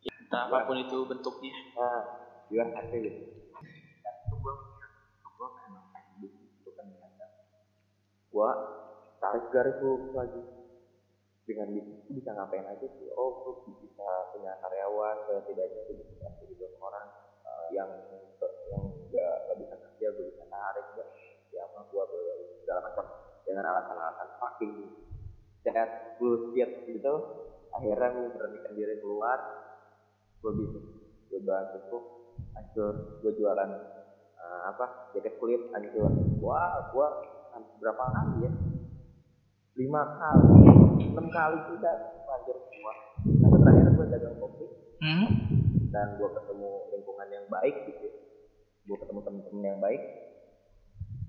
Entah 0.04 0.50
apa 0.50 0.68
pun 0.68 0.78
itu 0.82 0.98
bentuknya. 1.08 1.54
Nah, 1.78 2.02
you 2.50 2.60
are 2.60 2.72
happy 2.74 3.34
itu 4.34 4.36
gua 4.42 4.54
gua 5.38 5.50
memang 5.62 5.86
gitu 6.20 6.38
itu 6.42 6.70
kan. 6.74 6.90
Gua 8.34 8.50
tarik 9.22 9.46
garis 9.54 9.78
lagi 10.12 10.63
dengan 11.44 11.68
bisnis 11.76 12.00
itu 12.08 12.12
bisa 12.24 12.32
ngapain 12.32 12.64
aja 12.64 12.88
sih? 12.88 13.08
Oh 13.20 13.36
gua 13.44 13.54
bisa 13.68 14.08
punya 14.32 14.52
karyawan 14.64 15.16
setidaknya 15.28 15.82
gua 15.84 15.96
bisa 16.00 16.14
kasih 16.24 16.48
ke 16.56 16.68
orang 16.80 17.06
eh, 17.44 17.68
yang 17.76 17.90
yang 18.08 18.24
nggak 19.12 19.32
nggak 19.48 19.58
bisa 19.60 19.76
kerja 19.76 20.08
gua 20.16 20.26
bisa 20.32 20.44
tarik 20.48 20.86
gak 20.96 21.08
sama 21.54 21.82
gua 21.92 22.04
gua- 22.08 22.48
segala 22.64 22.80
macam 22.82 23.06
dengan 23.44 23.64
alasan-alasan 23.76 24.30
fucking 24.40 24.74
that 25.68 25.90
bullshit 26.16 26.72
gitu. 26.88 27.14
Akhirnya 27.76 28.08
gua 28.16 28.28
beranikan 28.32 28.72
diri 28.76 28.96
keluar 29.04 29.40
gue 30.44 30.52
bisnis 30.60 30.84
gue 31.32 31.40
jualan 31.40 31.64
susu 31.72 32.04
hancur 32.52 32.94
gue 33.24 33.32
jualan 33.32 33.70
eh, 34.44 34.62
apa 34.68 34.86
jaket 35.16 35.40
kulit 35.40 35.64
hancur. 35.72 36.12
Wah 36.44 36.84
gue 36.92 37.08
berapa 37.80 38.04
kali 38.12 38.44
ya? 38.44 38.52
Lima 39.80 40.04
kali 40.20 40.83
enam 40.96 41.28
kali 41.28 41.58
sudah 41.68 41.94
hancur 42.26 42.58
semua 42.64 42.94
sampai 43.24 43.58
terakhir 43.60 43.86
gue 43.92 44.06
dagang 44.10 44.38
kopi 44.38 44.66
Hmm. 45.04 45.28
dan 45.92 46.16
gue 46.16 46.30
ketemu 46.32 46.70
lingkungan 46.90 47.28
yang 47.28 47.46
baik 47.48 47.76
gitu 47.86 48.08
gue 48.84 48.98
ketemu 48.98 49.20
temen-temen 49.22 49.64
yang 49.66 49.80
baik 49.80 50.02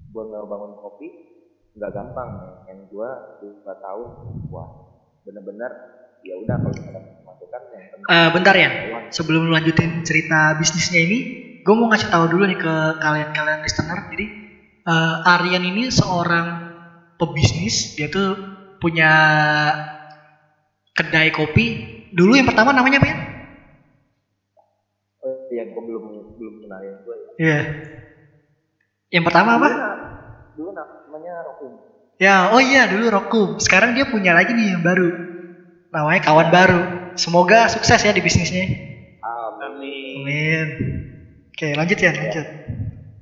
gue 0.08 0.22
nggak 0.22 0.44
bangun 0.46 0.72
kopi 0.78 1.08
nggak 1.74 1.90
gampang 1.90 2.30
yang 2.64 2.86
gue 2.86 3.08
dua 3.42 3.74
tahun 3.76 4.08
wah 4.46 4.68
bener-bener 5.24 5.70
ya 6.22 6.38
udah 6.38 6.56
kalau 6.56 6.70
ada 6.70 7.00
masukan 7.26 7.62
yang 7.74 7.84
penting 7.90 8.06
Eh, 8.06 8.28
bentar 8.30 8.54
ya. 8.54 8.70
uang. 8.88 9.04
Sebelum 9.10 9.40
lu 9.44 9.52
lanjutin 9.52 10.00
cerita 10.00 10.52
bisnisnya 10.54 11.00
ini, 11.02 11.18
gue 11.60 11.74
mau 11.74 11.88
ngasih 11.88 12.08
tahu 12.08 12.24
dulu 12.28 12.44
nih 12.44 12.56
ke 12.56 12.74
kalian-kalian 12.96 13.60
listener. 13.60 13.98
Jadi 14.08 14.26
eh, 14.84 15.14
Aryan 15.26 15.64
ini 15.64 15.88
seorang 15.88 16.48
pebisnis. 17.16 17.96
Dia 17.96 18.08
tuh 18.08 18.36
punya 18.84 19.10
kedai 20.92 21.32
kopi. 21.32 21.80
Dulu 22.12 22.36
yang 22.36 22.44
pertama 22.44 22.76
namanya 22.76 23.00
apa 23.00 23.08
ya? 23.08 23.16
Oh 25.24 25.40
iya, 25.48 25.64
gue 25.64 25.82
belum 25.88 26.04
belum 26.36 26.54
kenalin 26.60 26.94
gue 27.00 27.16
ya. 27.16 27.30
Iya. 27.40 27.60
Yang 29.08 29.24
pertama 29.32 29.56
apa? 29.56 29.68
Dulu, 29.72 29.88
dulu 30.52 30.70
na- 30.76 30.90
namanya 31.08 31.32
Rokum. 31.48 31.72
Ya, 32.20 32.52
oh 32.52 32.60
iya 32.60 32.84
dulu 32.84 33.08
Rokum. 33.08 33.56
Sekarang 33.56 33.96
dia 33.96 34.04
punya 34.04 34.36
lagi 34.36 34.52
nih 34.52 34.76
yang 34.76 34.84
baru. 34.84 35.08
Namanya 35.88 36.20
kawan 36.20 36.48
baru. 36.52 36.82
Semoga 37.16 37.72
sukses 37.72 38.04
ya 38.04 38.12
di 38.12 38.20
bisnisnya. 38.20 38.68
Amin. 39.24 40.20
Amin. 40.20 40.66
Oke, 41.54 41.72
lanjut 41.72 41.98
ya, 42.02 42.10
lanjut. 42.12 42.46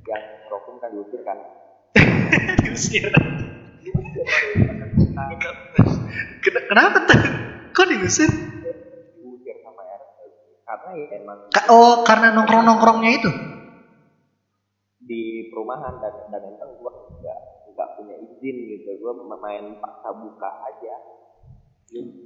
yang 0.09 0.23
Rokum 0.51 0.75
kan 0.81 0.89
diusir 0.91 1.21
kan. 1.23 1.37
Diusir. 2.67 3.07
Ken- 6.43 6.65
Kenapa 6.69 6.97
tuh? 7.05 7.19
Kok 7.73 7.85
diusir? 7.89 8.29
Diusir 8.29 9.55
sama 9.61 9.81
RT. 9.81 10.17
Karena 10.63 10.89
ya 10.93 11.05
emang 11.21 11.37
Ka- 11.49 11.69
oh, 11.69 12.01
karena 12.05 12.27
nongkrong-nongkrongnya 12.33 13.11
itu. 13.13 13.31
di 15.03 15.51
perumahan 15.51 15.99
dan 15.99 16.15
dan 16.31 16.41
emang 16.47 16.79
gue 16.79 16.91
nggak 17.19 17.39
nggak 17.75 17.89
punya 17.99 18.15
izin 18.23 18.55
gitu. 18.71 18.89
Gue 19.03 19.13
main 19.35 19.75
paksa 19.83 20.15
buka 20.15 20.47
aja. 20.63 20.95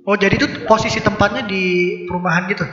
Oh, 0.08 0.16
jadi 0.16 0.38
itu 0.40 0.48
posisi 0.70 1.02
tempatnya 1.02 1.44
di 1.44 1.64
perumahan 2.08 2.46
gitu. 2.48 2.64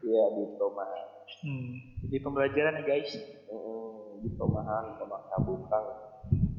Iya 0.00 0.24
di 0.38 0.42
perumahan. 0.56 1.04
Hmm. 1.42 1.72
Jadi 2.06 2.16
pembelajaran 2.22 2.80
ya 2.80 2.82
guys. 2.86 3.10
Mm, 3.50 4.22
di 4.22 4.28
perumahan 4.38 4.96
pemaksa 4.96 5.36
buka. 5.42 5.78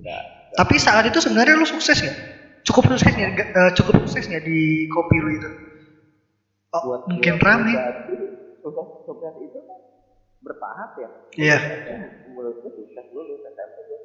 Nggak. 0.04 0.24
Tapi 0.60 0.76
saat 0.78 1.08
itu 1.08 1.24
sebenarnya 1.24 1.56
lu 1.58 1.66
sukses 1.66 1.98
ya? 1.98 2.14
Cukup 2.64 2.84
sukses 2.96 3.12
nggak? 3.14 3.32
Eh, 3.54 3.72
cukup 3.76 3.94
sukses 4.04 4.24
nggak 4.28 4.44
di 4.44 4.88
kopi 4.88 5.18
lu 5.20 5.30
itu? 5.36 5.50
Oh, 6.74 6.82
buat 6.90 7.02
mungkin 7.06 7.38
rame. 7.38 7.74
sukses 8.64 8.88
sukses 9.04 9.34
itu 9.44 9.60
kan 9.68 9.80
bertahap 10.44 10.92
ya 10.98 11.10
Iya. 11.36 11.58
menurut 12.28 12.56
gue 12.64 12.72
sukses 12.76 13.06
dulu 13.12 13.34
SMP 13.44 13.78
gue 13.86 13.98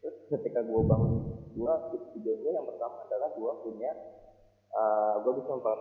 terus 0.00 0.16
ketika 0.30 0.60
gue 0.62 0.80
bangun 0.82 1.12
gue 1.54 1.72
tujuan 2.14 2.38
gue 2.40 2.52
yang 2.54 2.66
pertama 2.66 2.96
adalah 3.06 3.28
gue 3.30 3.52
punya 3.62 3.90
uh, 4.74 5.14
gue 5.22 5.32
bisa 5.38 5.50
memper 5.54 5.78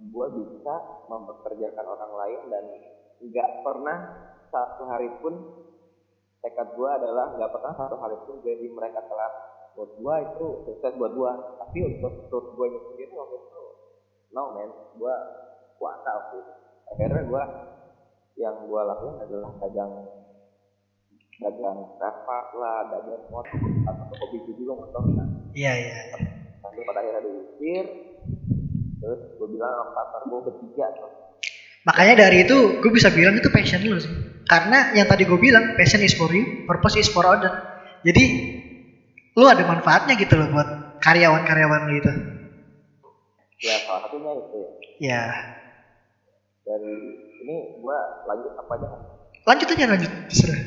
gue 0.00 0.26
bisa 0.42 0.74
mempekerjakan 1.06 1.86
orang 1.86 2.12
lain 2.16 2.40
dan 2.48 2.64
nggak 3.20 3.50
pernah 3.60 3.98
satu 4.48 4.82
hari 4.88 5.10
pun 5.20 5.34
tekad 6.40 6.68
gue 6.72 6.90
adalah 6.90 7.30
nggak 7.36 7.50
pernah 7.52 7.72
satu 7.76 7.96
hari 8.00 8.16
pun 8.24 8.40
jadi 8.40 8.66
mereka 8.70 9.04
telat 9.04 9.32
buat 9.76 9.90
gue 9.96 10.14
itu 10.26 10.46
sukses 10.66 10.92
buat 10.98 11.12
gue 11.14 11.32
tapi 11.58 11.78
untuk 11.86 12.12
untuk 12.26 12.44
gue 12.58 12.66
sendiri 12.74 13.12
waktu 13.14 13.36
itu 13.38 13.64
no 14.34 14.42
man 14.54 14.70
gue 14.98 15.14
puasa 15.78 16.10
waktu 16.10 16.36
itu 16.42 16.52
akhirnya 16.90 17.22
gue 17.26 17.42
yang 18.40 18.56
gue 18.66 18.82
lakukan 18.82 19.16
adalah 19.24 19.50
dagang 19.62 19.92
dagang 21.40 21.78
rapat 21.96 22.46
lah 22.58 22.78
dagang 22.92 23.22
motor 23.32 23.58
atau 23.88 24.14
kopi 24.20 24.36
itu 24.44 24.52
juga 24.60 24.86
motor 24.86 25.02
kan 25.16 25.28
Iya, 25.50 25.72
iya. 25.74 25.92
iya. 26.14 26.18
sampai 26.62 26.82
pada 26.86 27.02
akhirnya 27.02 27.22
diusir 27.26 27.84
terus 29.00 29.20
gue 29.34 29.48
bilang 29.48 29.72
sama 29.72 29.92
partner 29.96 30.22
gue 30.28 30.40
bertiga 30.46 30.86
tuh 30.94 31.10
Makanya 31.80 32.28
dari 32.28 32.44
itu 32.44 32.76
gue 32.76 32.92
bisa 32.92 33.08
bilang 33.08 33.40
itu 33.40 33.48
passion 33.48 33.80
lu 33.88 33.96
sih. 33.96 34.12
Karena 34.44 34.92
yang 34.92 35.08
tadi 35.08 35.24
gue 35.24 35.40
bilang 35.40 35.80
passion 35.80 36.04
is 36.04 36.12
for 36.12 36.28
you, 36.28 36.68
purpose 36.68 37.00
is 37.00 37.08
for 37.08 37.24
other. 37.24 37.48
Jadi 38.04 38.24
lu 39.36 39.46
ada 39.46 39.62
manfaatnya 39.62 40.14
gitu 40.18 40.34
loh 40.34 40.48
buat 40.50 40.68
karyawan-karyawan 41.00 41.80
lu 41.86 41.94
itu. 41.96 42.12
ya 43.60 43.76
salah 43.84 44.00
satunya 44.08 44.30
itu 44.34 44.58
ya 44.58 44.70
Ya. 45.00 45.22
dari 46.62 46.92
ini 47.40 47.56
gue 47.80 47.98
lanjut 48.26 48.52
apa 48.56 48.72
aja 48.76 48.88
Lanjut 49.48 49.68
aja 49.72 49.84
lanjut. 49.88 50.12
Terserah. 50.28 50.60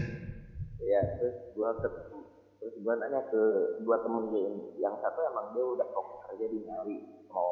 ya 0.82 1.02
terus 1.18 1.38
gue 1.54 1.70
ketemu 1.82 2.20
terus 2.58 2.76
gue 2.80 2.94
nanya 2.98 3.22
ke 3.30 3.42
dua 3.82 3.98
temen 4.02 4.30
gue 4.30 4.42
ini. 4.42 4.64
yang 4.82 4.96
satu 5.00 5.20
emang 5.24 5.54
dia 5.54 5.64
udah 5.64 5.88
fokus 5.90 6.20
kerja 6.28 6.46
di 6.50 6.60
Ngawi 6.66 6.98
mau 7.30 7.52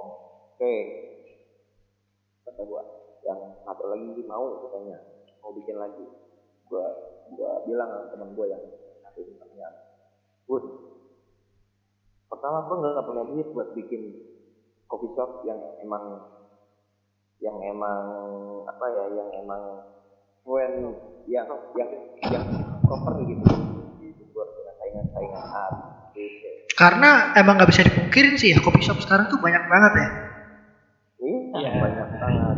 oke 0.54 0.74
kata 2.44 2.62
gue 2.62 2.82
yang 3.22 3.40
satu 3.62 3.84
lagi 3.88 4.22
mau 4.26 4.46
katanya 4.66 4.98
mau 5.40 5.52
bikin 5.54 5.78
lagi 5.78 6.06
gue 6.66 6.86
gue 7.32 7.52
bilang 7.66 7.90
sama 7.90 8.06
temen 8.10 8.30
gue 8.34 8.46
yang 8.50 8.64
nanti 9.02 9.22
tanya 9.38 9.68
Bud 10.46 10.64
pertama 12.32 12.64
gue 12.64 12.76
nggak 12.80 13.04
punya 13.04 13.24
duit 13.28 13.48
buat 13.52 13.70
bikin 13.76 14.02
coffee 14.88 15.12
shop 15.12 15.44
yang 15.44 15.60
emang 15.84 16.24
yang 17.44 17.58
emang 17.60 18.02
apa 18.64 18.86
ya 18.88 19.06
yang 19.20 19.30
emang 19.44 19.64
when 20.48 20.96
yang 21.28 21.46
yang 21.76 21.92
yang 22.32 22.46
proper 22.88 23.20
gitu 23.28 23.44
di 24.00 24.16
luar 24.32 24.48
dengan 24.56 24.74
saingan-saingan 24.80 25.44
A 25.44 25.64
B 26.14 26.16
C 26.16 26.42
Karena 26.72 27.30
emang 27.36 27.60
nggak 27.60 27.70
bisa 27.70 27.84
dipungkirin 27.86 28.40
sih 28.40 28.56
ya 28.56 28.58
kopi 28.64 28.80
shop 28.82 28.98
sekarang 29.04 29.28
tuh 29.28 29.38
banyak 29.38 29.62
banget 29.68 29.94
ya. 30.02 30.08
Iya, 31.22 31.40
Iya. 31.62 31.72
banyak 31.78 32.10
banget. 32.18 32.58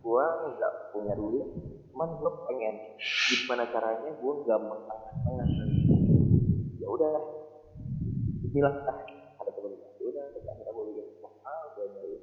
Gua 0.00 0.24
nggak 0.24 0.72
punya 0.94 1.12
duit, 1.12 1.48
cuman 1.92 2.08
gua 2.16 2.32
pengen 2.48 2.80
gimana 3.28 3.68
caranya 3.68 4.10
gua 4.16 4.32
nggak 4.40 4.60
menengah-tengah. 4.62 5.48
Ya 6.80 6.86
udah, 6.88 7.12
Bismillah 8.58 8.90
ah, 8.90 8.98
ada. 9.38 9.70
Ya 9.70 10.02
udah, 10.02 10.24
kita 10.34 10.50
akhirnya 10.50 10.74
gua 10.74 10.82
bikin 10.90 11.06
gua 11.14 11.86
nyari 11.94 12.14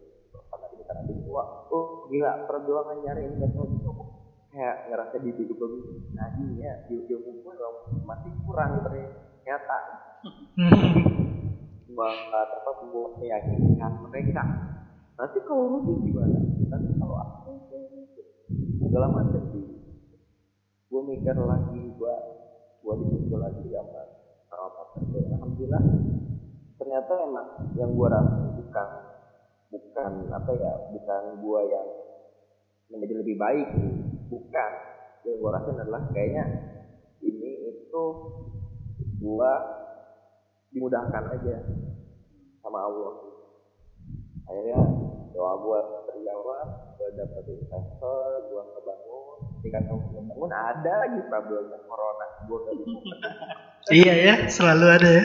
karena 0.52 0.68
di 0.68 0.84
sana 0.84 1.02
di 1.08 1.14
gua. 1.24 1.44
Oh 1.72 2.04
gila, 2.12 2.32
perjuangan 2.44 2.98
nyari 3.00 3.22
investor 3.24 3.64
itu 3.72 3.92
kayak 4.52 4.76
ngerasa 4.92 5.16
di 5.24 5.32
hidup 5.32 5.56
gua 5.56 5.68
gitu. 5.72 5.96
Nah, 6.12 6.28
iya, 6.36 6.72
ilmu 6.92 7.40
gua 7.40 7.56
memang 7.56 8.04
masih 8.04 8.36
kurang 8.44 8.84
ternyata. 8.84 9.78
Dapat 11.96 12.76
buat 12.92 13.16
meyakinkan 13.16 13.92
mereka 14.04 14.44
nanti 15.16 15.40
kalau 15.48 15.72
lu 15.72 16.04
gimana 16.04 16.36
nanti 16.68 16.92
kalau 17.00 17.16
aku 17.16 17.56
segala 18.84 19.08
macam 19.08 19.40
sih 19.56 19.64
gue 20.92 21.02
mikir 21.08 21.40
lagi 21.40 21.80
gue 21.96 22.16
gue 22.84 22.94
disusul 23.00 23.40
lagi 23.40 23.64
sama 23.72 24.04
alhamdulillah 24.52 25.84
ternyata 26.76 27.14
emang 27.26 27.48
yang 27.80 27.92
gue 27.96 28.08
rasa 28.08 28.38
bukan 28.60 28.90
bukan 29.72 30.12
apa 30.32 30.52
ya 30.56 30.72
bukan 30.94 31.24
gue 31.42 31.62
yang 31.72 31.88
menjadi 32.90 33.14
lebih 33.22 33.36
baik 33.40 33.68
bukan. 34.30 34.72
Yang 35.26 35.36
gue 35.42 35.50
rasain 35.50 35.82
adalah 35.82 36.02
kayaknya 36.14 36.46
ini 37.26 37.52
itu 37.74 38.04
gue 39.18 39.52
dimudahkan 40.70 41.24
aja 41.34 41.56
sama 42.62 42.80
Allah. 42.86 43.14
Akhirnya 44.46 44.80
doa 45.34 45.54
gue 45.66 45.80
terjawab 46.14 46.68
gue 46.96 47.10
dapet 47.18 47.44
investor 47.50 48.30
gue 48.54 48.62
ngebangun 48.62 49.15
ketika 49.66 49.82
kamu 49.90 49.98
ngebangun 50.14 50.54
ada 50.54 50.94
lagi 51.02 51.20
problemnya 51.26 51.80
corona. 51.90 52.26
Gue 52.46 52.58
gak 52.62 52.76
bisa 52.86 53.90
iya 53.98 54.14
ya, 54.14 54.36
selalu 54.46 54.86
ada 54.94 55.10
ya. 55.10 55.24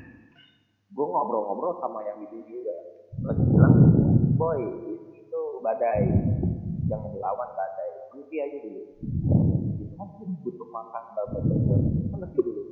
gue 0.92 1.06
ngobrol-ngobrol 1.08 1.80
sama 1.80 2.04
yang 2.04 2.20
itu 2.28 2.44
juga. 2.44 2.76
Lagi 3.24 3.42
bilang 3.48 3.76
boy 4.36 4.60
itu 5.16 5.40
badai. 5.64 6.12
Jangan 6.92 7.08
dilawan 7.08 7.48
badai. 7.56 7.90
Nanti 8.12 8.36
aja 8.36 8.56
dulu. 8.60 8.82
Itu 9.80 9.84
kan 9.96 10.08
butuh 10.44 10.68
makan 10.68 11.04
babat 11.16 11.42
kan 11.48 12.18
nanti 12.20 12.38
dulu 12.44 12.62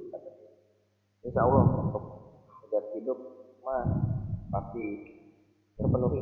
insya 1.24 1.40
Allah 1.40 1.88
untuk 1.88 2.04
hajat 2.52 2.84
hidup 3.00 3.18
mah 3.64 4.12
pasti 4.52 4.84
terpenuhi. 5.80 6.20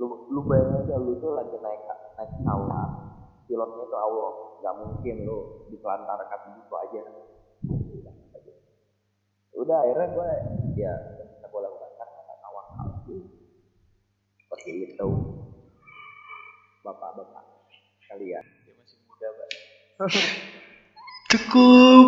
Lu 0.00 0.32
lu 0.32 0.40
bayangin 0.48 0.88
aja 0.88 0.96
lu 0.96 1.20
tuh 1.20 1.36
lagi 1.36 1.60
naik 1.60 1.82
naik 1.92 2.30
pesawat 2.40 3.03
pilotnya 3.44 3.84
itu 3.84 3.96
Allah 3.96 4.30
nggak 4.60 4.74
mungkin 4.80 5.16
lu 5.28 5.38
ditelantarkan 5.68 6.38
begitu 6.50 6.74
aja 6.74 7.00
udah 9.54 9.76
akhirnya 9.80 10.06
gue 10.12 10.28
ya 10.76 10.92
bisa 11.32 11.46
gue 11.48 11.60
lakukan 11.62 11.90
karena 11.96 12.34
tawakal 12.42 12.88
seperti 14.36 14.70
itu 14.92 15.08
bapak-bapak 16.84 17.44
kalian 18.12 18.44
masih 18.84 18.98
muda. 19.08 19.28
Cukup 21.32 22.06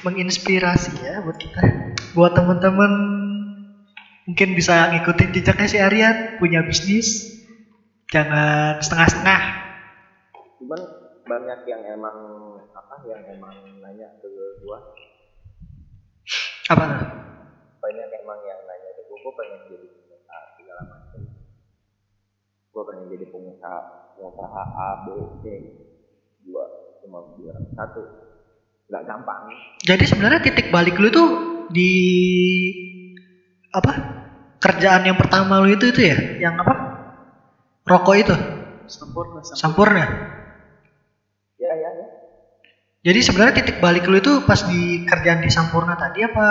menginspirasi 0.00 0.92
ya 1.04 1.20
buat 1.20 1.36
kita. 1.36 1.60
Buat 2.16 2.32
teman-teman 2.34 2.92
mungkin 4.24 4.48
bisa 4.56 4.88
ngikutin 4.96 5.30
jejaknya 5.36 5.68
si 5.68 5.78
Aryan, 5.78 6.40
punya 6.40 6.64
bisnis. 6.64 7.39
Jangan 8.10 8.82
setengah-setengah. 8.82 9.40
cuman 10.60 10.80
banyak 11.24 11.60
yang 11.70 11.82
emang 11.94 12.18
apa 12.74 13.06
yang 13.06 13.22
emang 13.38 13.54
nanya 13.78 14.18
ke 14.18 14.28
gua. 14.66 14.78
Apa? 16.74 16.86
Banyak 17.78 18.08
emang 18.10 18.40
yang 18.42 18.60
nanya 18.66 18.90
ke 18.98 19.02
gua. 19.06 19.18
Gua 19.22 19.34
pengen 19.38 19.60
jadi 19.70 19.86
pengusaha 19.94 20.40
segala 20.58 20.82
macam. 20.90 21.22
Gua 22.74 22.82
pengen 22.90 23.06
jadi 23.14 23.26
pengusaha 23.30 23.80
pengusaha 24.18 24.62
A 24.74 24.90
B 25.06 25.06
C. 25.38 25.44
Gua 26.50 26.66
cuma 27.06 27.30
bilang 27.38 27.62
satu. 27.78 28.02
Nggak 28.90 29.06
gampang. 29.06 29.42
Jadi 29.86 30.04
sebenarnya 30.10 30.42
titik 30.42 30.74
balik 30.74 30.98
lu 30.98 31.14
tuh 31.14 31.30
di 31.70 31.90
apa? 33.70 34.18
Kerjaan 34.60 35.06
yang 35.06 35.16
pertama 35.16 35.62
lu 35.62 35.72
itu 35.72 35.88
itu 35.88 36.04
ya, 36.04 36.18
yang 36.42 36.58
apa? 36.58 36.89
Rokok 37.90 38.16
itu, 38.22 38.36
Sempurna, 38.86 39.40
sempurna. 39.42 39.62
Sampurna. 39.62 40.04
ya 41.58 41.72
ya 41.76 41.90
ya 42.00 42.08
Jadi 43.00 43.20
sebenarnya 43.24 43.54
titik 43.64 43.76
balik 43.80 44.04
lu 44.12 44.20
itu 44.20 44.44
pas 44.44 44.60
di 44.60 45.00
kerjaan 45.08 45.40
di 45.40 45.48
Sampurna 45.48 45.96
tadi 45.96 46.20
apa 46.24 46.46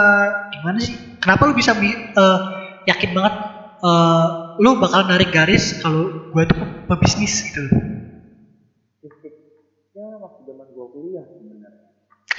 gimana 0.50 0.80
sih? 0.82 0.98
Kenapa 1.22 1.46
lu 1.46 1.54
bisa 1.54 1.78
bi- 1.78 1.94
eh, 1.94 2.40
yakin 2.90 3.12
banget 3.14 3.34
eh, 3.86 4.28
lu 4.64 4.72
bakal 4.82 5.06
narik 5.06 5.30
garis 5.30 5.78
kalau 5.78 6.10
gua 6.34 6.44
itu 6.48 6.56
pe- 6.58 6.74
pebisnis 6.90 7.34
gitu? 7.46 7.62
titiknya 9.02 10.08
masih 10.24 10.42
zaman 10.48 10.68
gua 10.76 10.88
kuliah 10.92 11.26
sebenarnya 11.38 11.72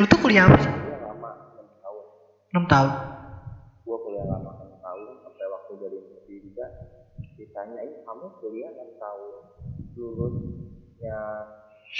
Lu 0.01 0.05
tuh 0.11 0.19
kuliah 0.21 0.45
apa 0.49 0.59
sih? 0.61 0.73
kuliah 0.75 0.99
lama 1.01 1.31
enam 1.55 1.69
tahun 1.83 2.05
6 2.55 2.65
tahun. 2.67 2.93
gua 3.87 3.99
kuliah 4.05 4.27
lama 4.27 4.51
enam 4.59 4.73
tahun 4.79 5.15
sampai 5.25 5.47
waktu 5.51 5.73
dari 5.81 5.97
interview 6.03 6.39
juga 6.45 6.67
ditanya 7.39 7.81
ini 7.87 7.97
kamu 8.05 8.27
kuliah 8.39 8.71
enam 8.75 8.90
tahun 10.01 10.17
lulusnya 10.17 11.21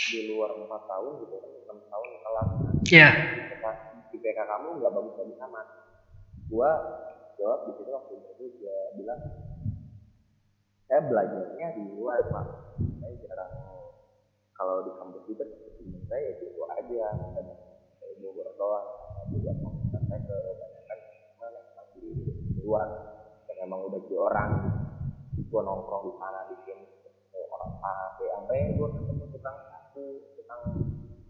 di 0.01 0.33
luar 0.33 0.57
empat 0.57 0.83
tahun 0.89 1.13
gitu 1.21 1.37
enam 1.69 1.79
tahun 1.85 2.09
kelas. 2.25 2.49
IPK, 3.13 3.65
IPK 4.17 4.39
kamu 4.49 4.69
nggak 4.81 4.93
bagus 4.97 5.15
bagus 5.21 5.39
amat. 5.45 5.67
Gua 6.49 6.71
jawab 7.37 7.61
di 7.69 7.73
situ 7.77 7.91
waktu 7.93 8.15
itu 8.17 8.45
dia 8.57 8.77
bilang 8.97 9.21
saya 10.89 11.01
belajarnya 11.05 11.67
di 11.77 11.83
luar 11.93 12.25
pak. 12.25 12.47
Saya 13.05 13.15
jarang 13.29 13.53
kalau 14.57 14.81
di 14.89 14.91
kampus 14.97 15.23
temen 15.37 16.01
saya 16.09 16.21
ya 16.25 16.33
gitu 16.41 16.65
aja. 16.73 17.07
Dan 17.37 17.47
saya 18.01 18.13
bogor 18.25 18.49
doang 18.57 18.87
juga 19.29 19.53
komunitas 19.61 20.03
saya 20.09 20.21
kebanyakan 20.25 20.99
mana 21.37 21.61
yang 21.61 21.87
di 21.93 22.03
di 22.49 22.61
luar. 22.65 22.89
Dan 23.45 23.57
emang 23.69 23.85
udah 23.93 24.01
jadi 24.09 24.17
orang 24.17 24.51
gua 25.51 25.63
nongkrong 25.67 26.05
di 26.09 26.15
sana 26.15 26.41
bikin 26.47 26.79
eh, 26.79 27.00
kafe 27.61 28.25
sampai 28.33 28.59
gua 28.77 28.89
ketemu 28.89 29.25
tukang 29.37 29.57
sapu 29.69 30.05
tukang 30.37 30.63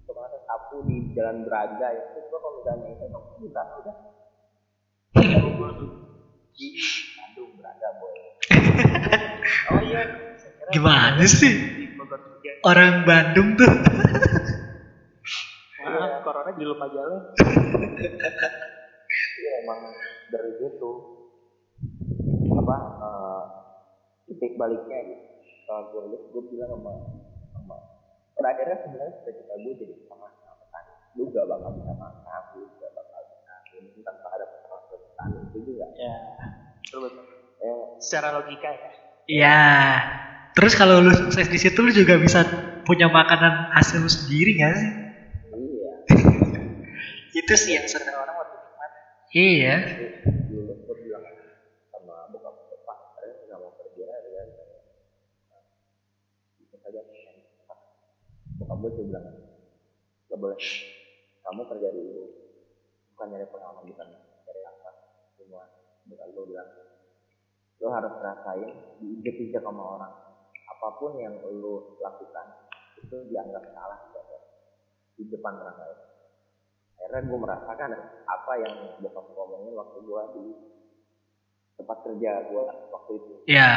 tukang 0.07 0.27
sapu 0.47 0.77
di 0.87 0.97
jalan 1.15 1.43
Braga 1.43 1.89
itu 1.95 2.19
gua 2.31 2.39
kalau 2.39 2.55
misalnya 2.63 2.89
itu 2.95 3.05
sana 3.51 3.75
udah 3.83 3.97
di 6.55 6.69
Bandung 7.19 7.51
Braga 7.59 7.89
boy 7.99 8.15
Oh 9.71 9.81
iya, 9.83 10.05
Gimana 10.71 11.25
sih? 11.27 11.55
Orang 12.63 13.03
Bandung 13.09 13.57
tuh. 13.57 13.71
Maaf, 15.81 16.21
corona 16.23 16.51
di 16.53 16.65
lupa 16.67 16.87
jalan. 16.93 17.23
Iya 19.11 19.53
emang 19.67 19.81
dari 20.31 20.53
situ 20.55 20.93
apa 22.55 22.77
eh, 22.79 23.43
titik 24.31 24.55
baliknya 24.55 25.03
gitu. 25.03 25.25
Setelah 25.71 25.87
gue 25.95 26.03
lulus 26.03 26.23
gue 26.35 26.43
bilang 26.51 26.71
sama 26.75 26.93
sama 27.55 27.77
pada 28.35 28.49
akhirnya 28.59 28.77
sebenarnya 28.83 29.23
cita-cita 29.23 29.55
gue 29.55 29.73
jadi 29.79 29.95
sama 30.11 30.27
sama 30.43 30.55
petani. 30.67 30.93
Lu 31.15 31.31
gak 31.31 31.47
bakal 31.47 31.71
bisa 31.79 31.95
makan, 31.95 32.43
lu 32.59 32.67
gak 32.83 32.91
bakal 32.91 33.21
bisa 33.31 33.55
ini 33.79 34.03
tanpa 34.03 34.35
ada 34.35 34.51
peternak 34.51 34.83
petani 34.91 35.37
itu 35.47 35.59
juga. 35.63 35.87
Ya, 35.95 36.15
betul 36.83 36.99
betul. 37.07 37.23
Eh, 37.63 37.83
Secara 38.03 38.29
logika 38.35 38.67
ya. 38.67 38.91
Iya. 39.31 39.63
Terus 40.59 40.75
kalau 40.75 41.07
lu 41.07 41.15
sukses 41.15 41.47
di 41.47 41.59
situ 41.63 41.79
lu 41.79 41.95
juga 41.95 42.19
bisa 42.19 42.43
punya 42.83 43.07
makanan 43.07 43.71
hasil 43.71 44.03
lu 44.03 44.11
sendiri 44.11 44.59
gak 44.59 44.75
sih? 44.75 44.91
iya. 45.55 45.93
itu 47.47 47.55
sih 47.55 47.79
yang 47.79 47.87
seneng 47.87 48.19
orang 48.19 48.35
waktu 48.43 48.59
nikmat. 48.59 48.91
iya 49.39 49.75
Jadi 49.87 50.07
dulu 50.51 50.75
gue 50.83 50.97
bilang 51.07 51.23
sama 51.95 52.27
bokap 52.35 52.59
gue 52.59 52.79
pak 52.83 52.99
saya 53.23 53.39
nggak 53.47 53.59
mau 53.63 53.71
kerja 53.79 54.03
ya 54.11 54.43
bisa 56.59 56.77
saja 56.83 57.01
gue 58.81 58.91
tuh 58.97 59.05
bilang 59.05 59.27
gak 60.33 60.39
boleh. 60.41 60.61
Kamu 61.45 61.63
kerja 61.69 61.89
dulu 61.93 62.25
bukan 63.13 63.27
nyari 63.29 63.47
pengalaman 63.53 63.85
bukan 63.85 64.09
cari 64.49 64.61
apa. 64.65 64.91
Semua 65.37 65.65
bokap 66.09 66.29
gue 66.33 66.45
bilang 66.57 66.71
lo 67.81 67.89
harus 67.97 68.13
rasain 68.21 68.71
diinjek-injek 69.01 69.61
sama 69.61 70.01
orang. 70.01 70.13
Apa 70.77 70.97
pun 70.97 71.21
yang 71.21 71.37
lo 71.45 72.01
lakukan 72.01 72.73
itu 72.97 73.17
dianggap 73.29 73.65
salah 73.77 74.01
di 75.17 75.29
depan 75.29 75.53
orang 75.61 75.77
lain. 75.77 75.99
Akhirnya 77.01 77.21
gue 77.29 77.39
merasakan 77.41 77.91
apa 78.25 78.53
yang 78.57 78.75
bokap 79.05 79.25
gue 79.29 79.43
omongin 79.45 79.75
waktu 79.77 79.99
gue 80.01 80.23
di 80.33 80.45
tempat 81.77 81.99
kerja 82.09 82.31
gue 82.49 82.63
waktu 82.89 83.13
itu. 83.21 83.33
Ya 83.45 83.73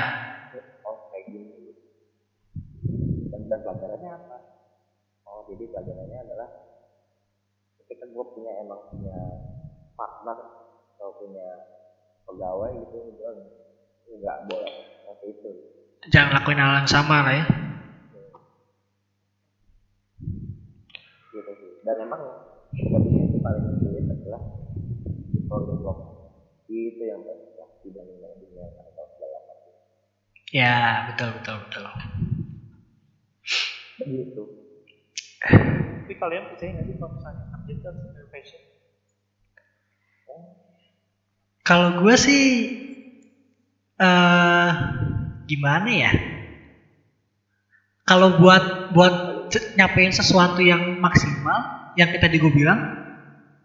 oh 0.88 1.12
kayak 1.12 1.28
gini. 1.28 1.76
Dan, 3.34 3.50
dan 3.50 3.60
pelajarannya 3.66 4.12
apa 4.14 4.53
oh 5.34 5.42
jadi 5.50 5.66
pelajarannya 5.74 6.20
adalah 6.30 6.50
ketika 7.84 8.06
gue 8.06 8.26
punya 8.38 8.52
emang 8.62 8.80
punya 8.94 9.18
partner 9.98 10.38
atau 10.96 11.10
punya 11.18 11.48
pegawai 12.24 12.72
gitu 12.86 12.98
gue 13.18 13.32
nggak 14.14 14.38
boleh 14.46 14.74
seperti 15.02 15.26
itu. 15.34 15.52
Jangan 16.14 16.38
lakuin 16.38 16.62
hal 16.62 16.84
yang 16.84 16.90
sama 16.90 17.26
lah 17.26 17.34
ya. 17.34 17.46
Gitu 21.34 21.52
sih. 21.58 21.72
Dan 21.82 21.96
emang 22.06 22.22
sebenarnya 22.72 23.22
itu 23.26 23.38
paling 23.42 23.66
sulit 23.82 24.06
adalah 24.06 24.42
problem 25.50 25.78
block 25.82 26.00
itu 26.74 27.04
yang 27.06 27.22
paling 27.22 27.44
susah 27.54 27.70
dibanding 27.86 28.20
yang 28.22 28.34
dunia 28.38 28.66
atau 28.80 29.06
segala 29.18 29.38
macam. 29.46 29.74
Ya 30.54 30.78
betul 31.10 31.30
betul 31.38 31.56
betul. 31.68 31.86
Begitu 34.02 34.63
Tapi 35.44 36.14
kalian 36.16 36.44
percaya 36.48 36.70
nggak 36.72 36.86
sih 36.88 36.96
kalau 37.00 37.12
misalnya 37.16 37.44
kerja 37.52 37.72
itu 37.76 37.86
harus 37.88 38.28
passion? 38.32 38.62
kalau 41.64 41.96
gue 41.96 42.16
sih 42.20 42.44
eh 44.04 44.70
gimana 45.48 45.90
ya? 45.92 46.12
Kalau 48.04 48.36
buat 48.36 48.64
buat 48.92 49.14
nyampein 49.80 50.12
sesuatu 50.12 50.60
yang 50.60 51.00
maksimal 51.00 51.60
yang 51.96 52.12
kita 52.12 52.28
gue 52.28 52.52
bilang 52.52 52.80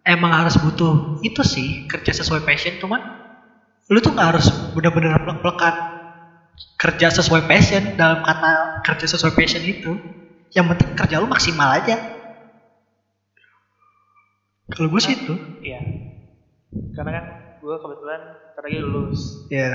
emang 0.07 0.31
harus 0.31 0.55
butuh 0.63 1.19
itu 1.27 1.43
sih 1.43 1.91
kerja 1.91 2.15
sesuai 2.23 2.47
passion. 2.47 2.79
Cuman 2.79 3.03
lu 3.91 3.99
tuh 3.99 4.15
nggak 4.15 4.29
harus 4.37 4.47
bener-bener 4.75 5.19
plek-plekan 5.19 5.75
kerja 6.79 7.11
sesuai 7.19 7.51
passion 7.51 7.83
dalam 7.99 8.23
kata 8.23 8.83
kerja 8.87 9.07
sesuai 9.11 9.35
passion 9.35 9.63
itu 9.67 9.99
yang 10.57 10.67
penting 10.69 10.89
kerja 10.97 11.21
lu 11.21 11.29
maksimal 11.29 11.69
aja 11.73 11.97
kalau 14.69 14.89
gue 14.93 15.01
sih 15.01 15.17
itu 15.17 15.35
Iya. 15.65 15.81
Karena 16.93 17.11
kan 17.17 17.25
gue 17.59 17.75
kebetulan 17.81 18.21
lagi 18.55 18.79
lulus. 18.79 19.49
ya 19.49 19.73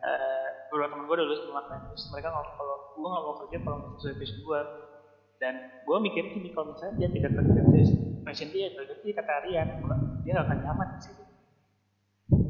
Eh, 0.00 0.48
beberapa 0.70 0.94
teman 0.96 1.04
gue 1.10 1.16
udah 1.18 1.26
lulus 1.26 1.42
kemarin. 1.44 1.80
Terus 1.92 2.04
mereka 2.14 2.28
ngomong 2.32 2.54
kalau 2.56 2.76
gue 2.94 3.08
nggak 3.10 3.24
mau 3.26 3.34
kerja 3.42 3.56
kalau 3.60 3.76
nggak 3.82 3.92
sesuai 3.98 4.14
passion 4.16 4.38
gue. 4.40 4.60
Dan 5.40 5.54
gue 5.84 5.96
mikir 5.98 6.22
gini 6.30 6.48
kalau 6.54 6.72
misalnya 6.72 6.94
dia 7.00 7.08
tidak 7.10 7.30
kerja 7.42 7.60
passion 8.20 8.48
dia, 8.52 8.70
berarti 8.76 8.94
dia 9.02 9.14
kata 9.16 9.32
Rian, 9.48 9.68
dia 10.22 10.30
nggak 10.36 10.46
akan 10.46 10.58
nyaman 10.62 10.88
di 10.94 11.00
situ. 11.02 11.22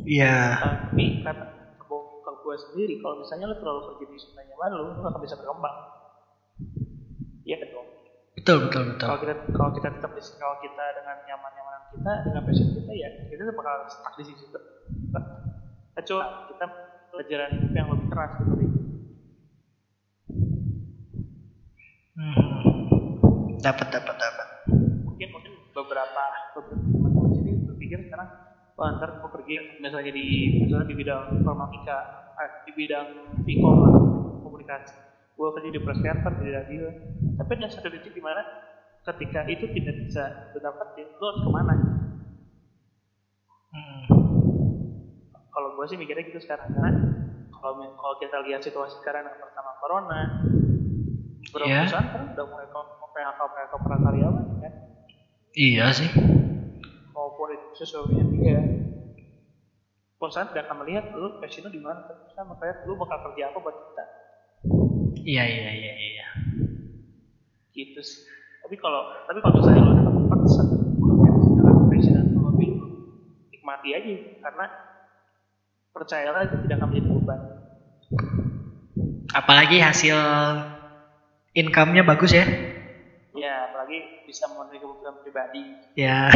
iya 0.05 0.59
Tapi 0.59 1.05
kata 1.25 1.44
ke 1.81 2.31
gue 2.44 2.57
sendiri, 2.68 2.94
kalau 3.01 3.23
misalnya 3.23 3.46
lo 3.49 3.57
terlalu 3.57 3.81
kerja 3.94 4.05
di 4.11 4.18
zona 4.18 4.42
nyaman 4.44 4.70
lo, 4.75 4.83
nggak 4.99 5.11
akan 5.14 5.23
bisa 5.23 5.37
berkembang. 5.38 5.77
Iya 7.44 7.57
dong. 7.72 7.88
betul 8.31 8.57
betul 8.66 8.83
betul 8.94 9.07
Kalau 9.11 9.18
kita 9.20 9.35
kalau 9.53 9.70
kita 9.76 9.88
tetap 9.90 10.11
di 10.16 10.22
kalau 10.38 10.57
kita 10.64 10.85
dengan 10.96 11.16
nyaman 11.29 11.50
nyamanan 11.50 11.83
kita 11.92 12.12
dengan 12.24 12.42
passion 12.46 12.68
kita 12.72 12.92
ya 12.94 13.09
kita 13.29 13.42
tuh 13.48 13.55
bakal 13.59 13.74
stuck 13.90 14.14
di 14.16 14.24
situ. 14.24 14.44
Kecuali 15.96 16.29
kita 16.55 16.66
pelajaran 17.11 17.50
hidup 17.59 17.72
yang 17.74 17.88
lebih 17.92 18.07
keras 18.09 18.31
seperti 18.38 18.64
itu. 18.64 18.81
Hmm. 22.20 23.57
dapat 23.64 23.87
dapat 23.88 24.16
dapat 24.16 24.48
Mungkin 25.09 25.29
mungkin 25.33 25.53
beberapa 25.72 26.22
beberapa 26.53 26.76
teman-teman 26.76 27.33
di 27.33 27.37
sini 27.40 27.53
berpikir 27.64 27.98
sekarang 28.09 28.29
wah 28.81 28.96
ntar 28.96 29.20
gue 29.20 29.29
pergi 29.29 29.55
misalnya 29.85 30.12
di 30.12 30.26
misalnya 30.64 30.88
di 30.88 30.96
bidang 30.96 31.37
informatika, 31.37 31.98
eh, 32.40 32.50
di 32.64 32.72
bidang 32.72 33.07
vkom 33.44 33.76
lah, 33.85 33.92
komunikasi. 34.40 35.10
Gue 35.40 35.48
kerja 35.57 35.72
di 35.72 35.81
press 35.81 36.05
center 36.05 36.33
di 36.37 36.53
radio. 36.53 36.85
Tapi 37.40 37.50
ada 37.57 37.72
satu 37.72 37.88
titik 37.88 38.12
di 38.12 38.20
mana 38.20 38.44
ketika 39.00 39.48
itu 39.48 39.64
tidak 39.72 39.96
bisa 40.05 40.53
didapetin, 40.53 41.09
lo 41.16 41.24
harus 41.33 41.40
ke 41.40 41.50
mana? 41.50 41.74
Hmm. 43.70 44.03
kalau 45.48 45.79
gue 45.79 45.85
sih 45.87 45.94
mikirnya 45.94 46.26
gitu 46.26 46.42
sekarang 46.42 46.74
karena 46.74 46.90
kalau 47.55 47.79
kalau 47.79 48.14
kita 48.18 48.42
lihat 48.42 48.59
situasi 48.59 48.98
sekarang 48.98 49.31
yang 49.31 49.38
pertama 49.38 49.70
corona 49.79 50.20
beberapa 51.46 51.70
Iya. 51.70 51.87
perusahaan 51.87 52.11
kan 52.11 52.22
udah 52.35 52.46
mulai 52.50 52.66
PHK 52.66 53.38
PHK 53.38 53.72
para 53.79 53.96
karyawan 54.03 54.44
kan 54.59 54.72
iya 55.55 55.87
sih 55.94 56.11
maupun 57.14 57.55
itu 57.55 57.79
sosial 57.79 58.11
media 58.11 58.59
perusahaan 60.18 60.50
tidak 60.50 60.66
akan 60.66 60.76
melihat 60.83 61.05
lu 61.14 61.38
passion 61.38 61.66
lu 61.66 61.70
di 61.70 61.79
mana 61.79 62.03
perusahaan 62.11 62.50
melihat 62.50 62.76
lu 62.90 62.98
bakal 62.98 63.18
kerja 63.31 63.55
apa 63.55 63.59
buat 63.62 63.76
kita 63.87 64.05
iya 65.24 65.44
iya 65.46 65.70
iya 65.72 65.94
iya. 65.94 66.26
Gitu 67.72 68.00
sih. 68.00 68.20
Tapi 68.64 68.76
kalau 68.78 69.02
tapi 69.26 69.38
kalau 69.42 69.54
misalnya 69.61 69.83
tetap 69.98 70.14
paksa 70.30 70.62
bekerja 70.70 71.30
dengan 71.59 71.76
passion 71.90 72.14
dan 72.14 72.26
hobi 72.38 72.68
nikmati 73.50 73.88
aja 73.96 74.14
karena 74.44 74.66
percayalah 75.90 76.40
itu 76.46 76.56
tidak 76.64 76.76
akan 76.78 76.88
menjadi 76.94 77.09
beban 77.11 77.40
apalagi 79.30 79.78
hasil 79.78 80.16
income-nya 81.54 82.02
bagus 82.02 82.35
ya. 82.35 82.46
Ya 83.35 83.70
apalagi 83.70 84.26
bisa 84.26 84.50
memenuhi 84.50 84.83
kebutuhan 84.83 85.14
pribadi. 85.22 85.62
Ya 85.94 86.30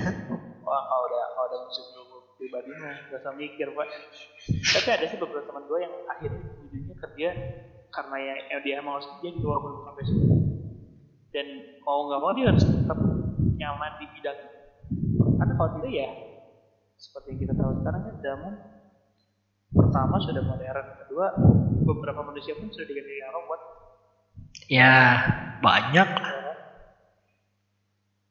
Wah 0.64 0.82
kalau 0.88 1.04
udah 1.08 1.22
kalau 1.36 1.46
udah 1.48 1.60
dulu 1.68 2.18
pribadi 2.36 2.70
mah 2.76 2.96
gak 3.08 3.20
usah 3.20 3.32
mikir 3.36 3.68
pak. 3.72 3.88
Tapi 4.76 4.88
ada 4.92 5.04
sih 5.08 5.18
beberapa 5.20 5.44
teman 5.48 5.64
gue 5.64 5.78
yang 5.80 5.94
akhirnya 6.08 6.40
ujungnya 6.60 6.94
kerja 7.00 7.28
karena 7.94 8.16
ya, 8.18 8.34
ya 8.50 8.58
dia 8.66 8.74
emang 8.82 8.98
harus 8.98 9.06
kerja 9.16 9.30
di 9.30 9.40
luar 9.40 9.62
passion 9.94 10.18
dia. 10.18 10.34
Dan 11.30 11.46
mau 11.86 12.10
nggak 12.10 12.20
mau 12.20 12.32
dia 12.34 12.50
harus 12.50 12.66
tetap 12.66 12.98
nyaman 13.54 13.92
di 14.02 14.06
bidang 14.18 14.38
itu. 14.38 14.58
Karena 15.38 15.52
kalau 15.54 15.70
tidak 15.78 15.92
ya 15.94 16.08
seperti 16.98 17.26
yang 17.34 17.40
kita 17.46 17.54
tahu 17.54 17.70
sekarang 17.82 18.00
kan 18.02 18.16
zaman 18.22 18.54
pertama 19.74 20.14
sudah 20.22 20.42
modern, 20.42 20.86
kedua 21.06 21.26
beberapa 21.86 22.20
manusia 22.22 22.54
pun 22.58 22.70
sudah 22.70 22.86
diganti 22.86 23.10
dengan 23.14 23.34
robot. 23.34 23.60
ya 24.70 24.94
banyak 25.60 26.08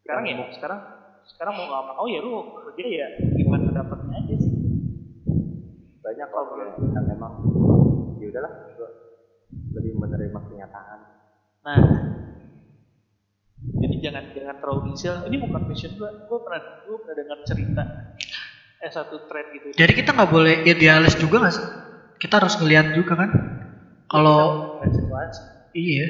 Sekarang 0.04 0.23
ya 0.28 0.36
sekarang 0.56 0.80
sekarang 1.23 1.54
mau 1.56 1.67
nggak 1.67 1.84
mau 1.95 2.06
ya 2.08 2.19
lu 2.19 2.52
kerja 2.60 2.84
ya 2.84 3.08
gimana 3.39 3.71
dapatnya 3.71 4.19
aja 4.19 4.36
sih. 4.39 4.53
banyak 6.03 6.28
kok 6.28 6.43
ya, 6.59 6.68
yang 6.84 7.05
emang 7.16 7.34
ya 8.20 8.28
udahlah 8.28 8.53
lebih 9.74 9.93
menerima 9.97 10.39
kenyataan 10.39 10.99
Nah, 11.63 11.80
jadi 13.80 13.95
jangan 14.03 14.24
jangan 14.36 14.55
terlalu 14.59 14.91
detail. 14.91 15.24
Ini 15.32 15.38
bukan 15.39 15.61
passion 15.63 15.95
gua. 15.95 16.11
Gua 16.28 16.39
pernah 16.43 16.59
gua 16.84 16.97
pernah 16.99 17.15
dengar 17.24 17.39
cerita 17.47 17.84
eh 18.84 18.91
satu 18.91 19.15
thread 19.32 19.47
gitu. 19.55 19.67
jadi 19.80 19.91
kita 19.95 20.11
nggak 20.11 20.28
boleh 20.28 20.59
idealis 20.67 21.15
juga 21.15 21.39
nggak 21.39 21.55
sih 21.55 21.67
kita 22.19 22.36
harus 22.43 22.59
ngeliat 22.59 22.91
juga 22.91 23.15
kan 23.15 23.30
kalau 24.11 24.59
iya 25.71 26.07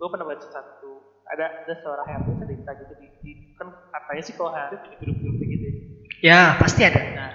Gua 0.00 0.08
pernah 0.08 0.32
baca 0.32 0.46
satu 0.48 1.04
ada 1.28 1.52
ada 1.52 1.74
seorang 1.84 2.08
yang 2.08 2.22
cerita 2.40 2.72
gitu 2.80 2.92
di, 2.96 3.06
di 3.20 3.32
kan 3.60 3.68
katanya 3.92 4.22
sih 4.24 4.32
kalau 4.32 4.48
hari 4.48 4.80
punya 4.80 4.96
grup-grup 4.96 5.36
gitu. 5.44 5.66
ya. 5.68 5.76
ya 6.24 6.40
pasti 6.56 6.80
ada 6.88 7.00
Nah, 7.12 7.32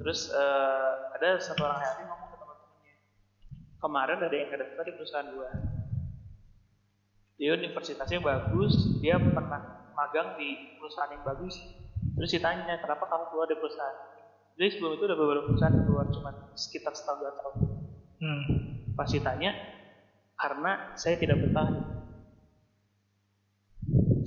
terus 0.00 0.32
eh, 0.32 0.90
ada 1.20 1.36
satu 1.36 1.68
orang 1.68 1.84
yang. 1.84 2.17
Kemarin 3.78 4.18
ada 4.18 4.34
yang 4.34 4.50
kedaftar 4.50 4.82
di 4.82 4.92
perusahaan 4.98 5.28
gua. 5.34 5.50
Dia 7.38 7.54
universitasnya 7.54 8.18
bagus, 8.18 8.74
dia 8.98 9.14
pernah 9.22 9.90
magang 9.94 10.34
di 10.34 10.78
perusahaan 10.78 11.14
yang 11.14 11.22
bagus. 11.22 11.54
Terus 12.18 12.30
ditanya, 12.34 12.82
kenapa 12.82 13.06
kamu 13.06 13.24
keluar 13.30 13.46
dari 13.46 13.62
perusahaan? 13.62 13.98
Jadi 14.58 14.68
sebelum 14.74 14.98
itu 14.98 15.04
ada 15.06 15.14
beberapa 15.14 15.46
perusahaan 15.46 15.78
keluar 15.86 16.06
cuma 16.10 16.30
sekitar 16.58 16.90
setahun 16.98 17.18
dua 17.22 17.32
tahun. 17.38 17.54
hmm. 18.18 18.42
Pas 18.98 19.06
ditanya, 19.06 19.54
karena 20.34 20.72
saya 20.98 21.14
tidak 21.14 21.38
bertahan. 21.46 21.98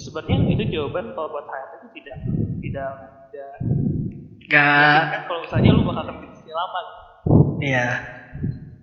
sebenarnya 0.02 0.50
itu 0.50 0.64
jawaban 0.74 1.14
kalau 1.14 1.30
buat 1.30 1.46
HRD 1.46 1.74
itu 1.78 1.88
tidak 2.02 2.18
tidak 2.58 2.92
tidak 3.30 3.54
Gak, 4.52 5.02
kan 5.14 5.22
kalau 5.30 5.40
misalnya 5.46 5.70
lu 5.72 5.86
bakal 5.88 6.12
kerja 6.12 6.52
lama 6.52 6.82
iya. 7.62 7.88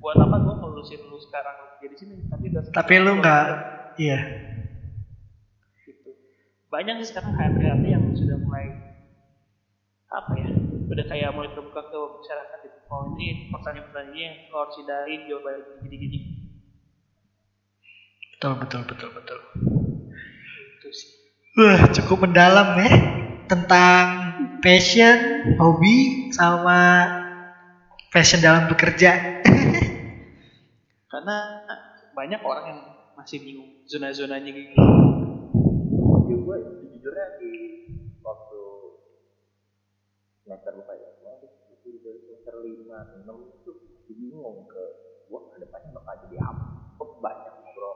Buat 0.09 0.25
apa 0.25 0.41
gue 0.41 0.55
ngelurusin 0.57 1.05
lu 1.05 1.21
sekarang 1.21 1.53
kerja 1.77 1.87
di 1.93 1.97
sini 2.01 2.15
tapi 2.33 2.49
udah 2.49 2.65
Tapi 2.73 2.95
lu 2.97 3.13
nggak, 3.21 3.45
iya. 4.01 4.19
gitu. 5.85 6.17
banyak 6.73 7.05
sih 7.05 7.13
sekarang 7.13 7.37
HRD 7.37 7.85
yang 7.93 8.09
sudah 8.17 8.41
mulai 8.41 8.73
apa 10.09 10.33
ya 10.41 10.49
udah 10.89 11.05
kayak 11.13 11.29
mulai 11.37 11.53
terbuka 11.53 11.85
ke 11.93 11.99
masyarakat 12.01 12.59
gitu 12.65 12.79
oh 12.89 13.05
ini 13.21 13.53
pertanyaan-pertanyaannya 13.53 14.25
yang 14.25 14.37
harus 14.49 14.75
hindarin 14.81 15.21
jawabannya 15.29 15.63
gini-gini 15.85 16.19
Betul, 18.33 18.53
betul, 18.65 18.81
betul, 18.89 19.11
betul. 19.13 19.39
itu 20.73 20.89
sih 20.89 21.11
Wah, 21.61 21.85
cukup 21.93 22.25
mendalam 22.25 22.81
ya 22.81 22.93
tentang 23.45 24.05
passion, 24.65 25.19
hobi, 25.61 26.33
sama 26.33 27.05
passion 28.09 28.41
dalam 28.41 28.71
bekerja. 28.73 29.38
Karena 31.09 31.37
banyak 32.13 32.41
orang 32.45 32.65
yang 32.69 32.81
masih 33.17 33.41
bingung 33.41 33.73
zona-zonanya 33.89 34.53
gitu. 34.53 34.77
Ya 36.29 36.37
gue 36.37 36.57
sejujurnya 36.85 37.27
di 37.41 37.53
waktu 38.21 38.61
semester 40.45 40.71
berapa 40.77 40.93
ya 40.97 41.09
itu 41.73 41.89
semester 42.29 42.55
lima 42.61 43.09
enam 43.17 43.37
itu 43.49 43.71
masih 43.73 44.15
bingung 44.17 44.61
ke 44.69 44.83
gue 45.29 45.41
ke 45.49 45.57
depannya 45.65 45.91
bakal 45.97 46.15
jadi 46.29 46.37
apa. 46.45 46.65
Kok 47.01 47.09
banyak 47.21 47.55
ngobrol 47.57 47.95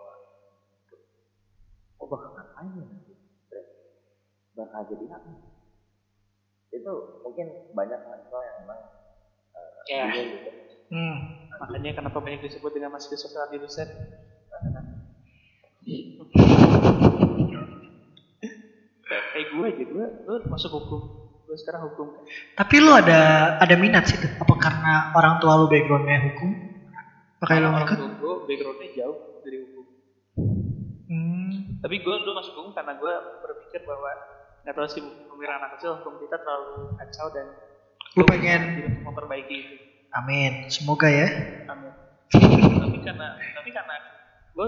kok 2.00 2.08
bakal 2.08 2.30
ngapain 2.34 2.72
ya 2.74 2.84
nanti? 2.88 3.12
Bakal 4.56 4.80
jadi 4.88 5.06
apa? 5.12 5.28
Itu 6.72 6.92
mungkin 7.20 7.46
banyak 7.76 8.00
mahasiswa 8.00 8.40
yang 8.40 8.56
memang 8.64 8.80
eh, 9.52 9.80
Ya. 9.92 10.08
bingung 10.08 10.40
gitu 10.40 10.50
Hmm. 10.92 11.16
makanya 11.56 11.96
kenapa 11.96 12.18
banyak 12.18 12.42
disebut 12.42 12.68
dengan 12.70 12.92
masih 12.92 13.16
sosial 13.16 13.48
di 13.48 13.56
dosen 13.56 13.88
kayak 19.02 19.46
gue 19.48 19.64
aja 19.66 19.84
gue 19.84 20.04
gue 20.18 20.36
masuk 20.46 20.70
hukum 20.74 21.00
gue 21.42 21.56
sekarang 21.58 21.84
hukum 21.86 22.08
Tapi 22.54 22.74
lu 22.78 22.92
ada 22.92 23.20
ada 23.56 23.74
minat 23.74 24.04
sih 24.04 24.16
tuh? 24.16 24.30
Apa 24.34 24.54
karena 24.56 24.92
orang 25.12 25.36
tua 25.36 25.52
lu 25.54 25.66
backgroundnya 25.66 26.22
hukum? 26.22 26.48
Makanya 27.38 27.60
lu 27.60 27.68
Orang 27.68 27.76
ngikut? 27.82 27.98
tua 27.98 28.10
gue 28.14 28.34
backgroundnya 28.46 28.88
jauh 28.94 29.16
dari 29.40 29.58
hukum 29.60 29.84
Hmm. 31.02 31.76
tapi 31.84 32.00
gue 32.00 32.14
dulu 32.14 32.32
masuk 32.32 32.52
hukum 32.54 32.72
karena 32.72 32.96
gue 32.96 33.12
berpikir 33.42 33.84
bahwa 33.84 34.08
nggak 34.64 34.72
tahu 34.72 34.86
sih 34.88 35.00
pemikiran 35.02 35.60
anak 35.60 35.76
kecil 35.76 36.00
hukum 36.00 36.16
kita 36.16 36.36
terlalu 36.36 36.72
kacau 36.96 37.26
dan 37.28 37.46
Lu 38.12 38.24
pengen- 38.24 39.00
memperbaiki 39.02 39.56
itu 39.58 39.76
Amin. 40.12 40.68
Semoga 40.68 41.08
ya. 41.08 41.28
Amin. 41.72 41.92
tapi 42.82 42.98
karena 43.00 43.28
tapi 43.36 43.70
karena 43.72 43.96
gue 44.52 44.66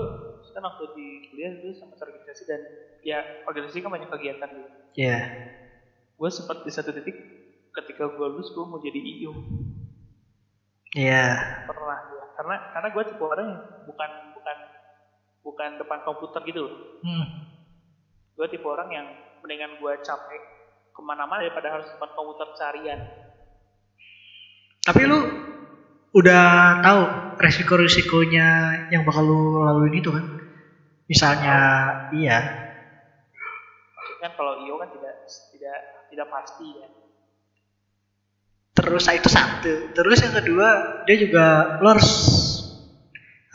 kan 0.55 0.63
waktu 0.65 0.85
di 0.97 1.07
kuliah 1.29 1.51
dulu 1.61 1.73
sama 1.77 1.99
organisasi 1.99 2.43
dan 2.47 2.61
ya 3.05 3.21
organisasi 3.45 3.85
kan 3.85 3.93
banyak 3.93 4.09
kegiatan 4.09 4.49
gitu. 4.49 4.71
Ya. 4.97 5.19
Gue 6.17 6.31
sempat 6.33 6.65
di 6.65 6.71
satu 6.73 6.95
titik 6.95 7.17
ketika 7.75 8.07
gue 8.07 8.27
lulus 8.31 8.55
gue 8.55 8.65
mau 8.65 8.79
jadi 8.79 8.97
IO 8.97 9.35
Iya. 10.95 11.27
pernah 11.67 11.99
gue 12.07 12.23
karena 12.39 12.57
karena 12.71 12.89
gue 12.95 13.03
tipe 13.11 13.25
orang 13.27 13.47
yang 13.51 13.63
bukan 13.83 14.11
bukan 14.39 14.57
bukan 15.43 15.71
depan 15.83 15.99
komputer 16.07 16.41
gitu 16.47 16.61
loh. 16.71 16.75
Hmm. 17.03 17.27
Gue 18.39 18.47
tipe 18.47 18.63
orang 18.63 18.89
yang 18.95 19.07
mendingan 19.43 19.75
gue 19.83 19.93
capek 20.07 20.43
ke 20.95 21.01
mana-mana 21.03 21.43
daripada 21.43 21.75
harus 21.75 21.91
depan 21.91 22.11
komputer 22.15 22.47
seharian. 22.55 23.01
Tapi 24.85 25.01
lu 25.09 25.19
udah 26.15 26.45
tahu 26.85 27.01
resiko-resikonya 27.41 28.47
yang 28.93 29.03
bakal 29.09 29.25
lu 29.25 29.65
laluin 29.65 29.97
itu 29.97 30.13
kan? 30.13 30.25
Misalnya, 31.09 31.57
iya. 32.13 32.39
Maksudnya 33.97 34.29
kan 34.29 34.33
kalau 34.37 34.61
IO 34.65 34.77
kan 34.77 34.89
tidak 34.93 35.15
tidak 35.53 35.79
tidak 36.13 36.29
pasti 36.29 36.69
ya. 36.69 36.89
Terus 38.75 39.05
ah, 39.09 39.15
itu 39.15 39.29
satu. 39.31 39.75
Terus 39.97 40.19
yang 40.21 40.35
kedua, 40.37 40.69
dia 41.09 41.17
juga 41.17 41.79
lu 41.81 41.87
harus 41.89 42.11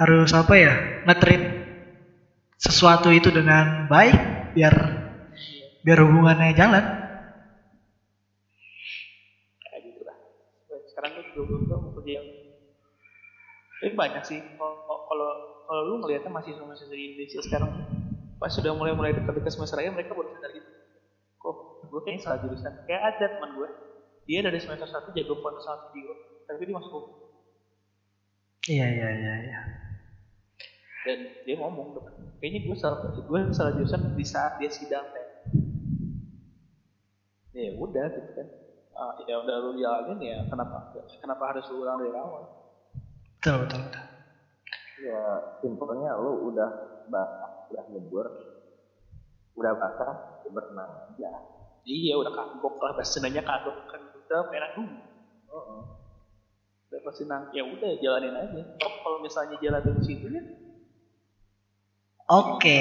harus 0.02 0.32
apa 0.34 0.54
ya? 0.58 0.74
Ngetrit 1.06 1.44
sesuatu 2.60 3.14
itu 3.14 3.30
dengan 3.32 3.88
baik 3.88 4.18
biar 4.58 4.76
biar 5.84 6.00
hubungannya 6.04 6.52
jalan. 6.58 6.86
kayak 9.64 9.80
gitu 9.86 10.02
lah 10.04 10.18
sekarang 11.00 11.16
tuh 11.16 11.24
juga 11.32 11.44
belum 11.48 11.64
tahu 11.72 11.80
mau 11.80 11.92
kerja 11.96 12.12
yang 12.20 12.28
tapi 13.80 13.92
banyak 13.96 14.24
sih 14.28 14.40
kalau 14.60 15.08
kalau 15.08 15.30
kalau 15.64 15.82
lu 15.88 15.96
ngelihatnya 16.04 16.28
masih 16.28 16.52
sama 16.60 16.76
mahasiswa 16.76 16.92
di 16.92 17.16
Indonesia 17.16 17.40
sekarang 17.40 17.72
pas 18.36 18.52
sudah 18.52 18.76
mulai 18.76 18.92
mulai 18.92 19.16
dekat-dekat 19.16 19.56
semester 19.56 19.80
akhir 19.80 19.96
mereka 19.96 20.12
baru 20.12 20.36
sadar 20.36 20.52
gitu. 20.52 20.68
Kok 21.40 21.56
gue 21.88 22.02
kayaknya 22.04 22.22
salah 22.28 22.40
jurusan. 22.44 22.74
Kayak 22.84 23.16
ada 23.16 23.26
teman 23.40 23.52
gue 23.56 23.70
dia 24.28 24.44
dari 24.44 24.60
semester 24.60 24.92
satu 24.92 25.16
jago 25.16 25.40
foto 25.40 25.64
sama 25.64 25.90
video 25.96 26.12
tapi 26.46 26.70
dia 26.70 26.76
masuk 26.78 26.92
hukum 26.94 27.18
Iya 28.70 28.86
iya 28.86 29.08
iya. 29.10 29.34
iya. 29.50 29.60
dan 31.08 31.20
dia 31.48 31.56
ngomong 31.58 31.98
depan 31.98 32.14
kayaknya 32.38 32.70
gue 32.70 32.76
salah 32.78 33.10
gue 33.10 33.40
salah 33.56 33.74
jurusan 33.74 34.14
di 34.14 34.26
saat 34.28 34.62
dia 34.62 34.70
sidang 34.70 35.08
ya 37.58 37.74
udah 37.74 38.06
gitu 38.14 38.32
kan 38.38 38.48
Ah, 39.00 39.16
ya 39.24 39.40
udah 39.40 39.56
lu 39.64 39.72
jalanin 39.80 40.20
ya 40.20 40.38
kenapa 40.52 40.92
kenapa 41.24 41.44
harus 41.56 41.64
lu 41.72 41.88
ulang 41.88 42.04
dari 42.04 42.12
awal 42.20 42.44
Betul 43.40 43.64
betul 43.64 43.80
betul. 43.88 44.04
ya 45.00 45.24
simpelnya 45.64 46.12
lu 46.20 46.52
udah 46.52 46.68
basah 47.08 47.52
udah 47.72 47.84
nyebur 47.88 48.28
udah 49.56 49.72
basah 49.80 50.14
ya 50.44 50.50
berenang 50.52 50.92
aja 51.16 51.32
Iya 51.88 52.20
udah 52.20 52.30
kagok 52.36 52.76
lah 52.84 52.92
bahasa 52.92 53.18
Sundanya 53.18 53.40
kagok 53.40 53.88
kan 53.88 54.04
udah 54.04 54.46
merah 54.52 54.70
dulu. 54.76 55.00
Heeh. 55.48 55.82
Udah 56.92 57.00
pasti 57.08 57.24
nang 57.24 57.48
ya 57.56 57.64
udah 57.64 57.96
jalanin 58.04 58.36
aja. 58.36 58.62
Oh, 58.84 58.94
kalau 59.00 59.18
misalnya 59.24 59.56
jalan 59.64 59.80
dari 59.82 60.02
situ 60.04 60.28
ya 60.28 60.44
Oke. 62.30 62.78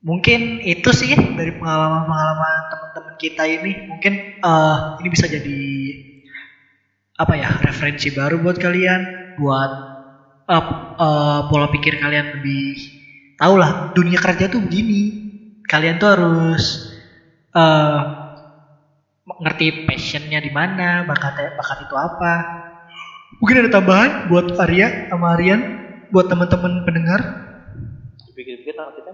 Mungkin 0.00 0.64
itu 0.64 0.88
sih 0.96 1.12
ya 1.12 1.20
dari 1.20 1.52
pengalaman-pengalaman 1.60 2.60
teman-teman 2.72 3.14
kita 3.20 3.44
ini. 3.44 3.72
Mungkin 3.84 4.12
eh, 4.40 4.76
ini 5.04 5.08
bisa 5.12 5.28
jadi 5.28 5.60
apa 7.20 7.36
ya 7.36 7.48
referensi 7.60 8.08
baru 8.08 8.40
buat 8.40 8.56
kalian, 8.56 9.00
buat 9.36 9.70
eh, 10.48 10.64
eh, 11.04 11.40
pola 11.44 11.68
pikir 11.68 12.00
kalian 12.00 12.40
lebih 12.40 12.80
tahu 13.36 13.60
lah 13.60 13.92
dunia 13.92 14.16
kerja 14.16 14.48
tuh 14.48 14.64
begini. 14.64 15.28
Kalian 15.68 16.00
tuh 16.00 16.08
harus 16.16 16.64
eh 17.52 18.00
ngerti 19.40 19.84
passionnya 19.84 20.40
di 20.40 20.50
mana, 20.50 21.04
bakatnya 21.04 21.52
bakat 21.60 21.84
itu 21.84 21.94
apa. 21.94 22.34
Mungkin 23.36 23.56
ada 23.64 23.70
tambahan 23.72 24.32
buat 24.32 24.56
Arya 24.56 25.12
sama 25.12 25.36
Aryan, 25.36 25.60
buat 26.08 26.26
teman-teman 26.28 26.88
pendengar. 26.88 27.20
dipikir-pikir 28.30 28.72
kalau 28.72 28.92
kita 28.96 29.10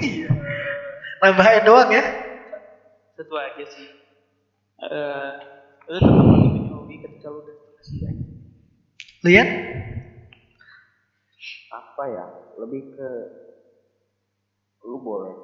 Iya. 0.00 0.28
Tambahin 1.20 1.62
doang 1.68 1.90
ya. 1.92 2.04
satu 3.14 3.34
aja 3.36 3.64
sih. 3.68 3.88
Eh, 4.80 5.32
lu 5.92 5.98
tetap 6.00 6.24
punya 6.24 6.72
hobi 6.72 6.96
ketika 7.04 7.28
lu 7.28 7.44
udah 7.44 7.56
selesai. 7.84 8.16
Lihat? 9.28 9.48
apa 12.00 12.02
ya 12.16 12.26
lebih 12.56 12.96
ke 12.96 13.08
lu 14.88 14.98
boleh 15.04 15.36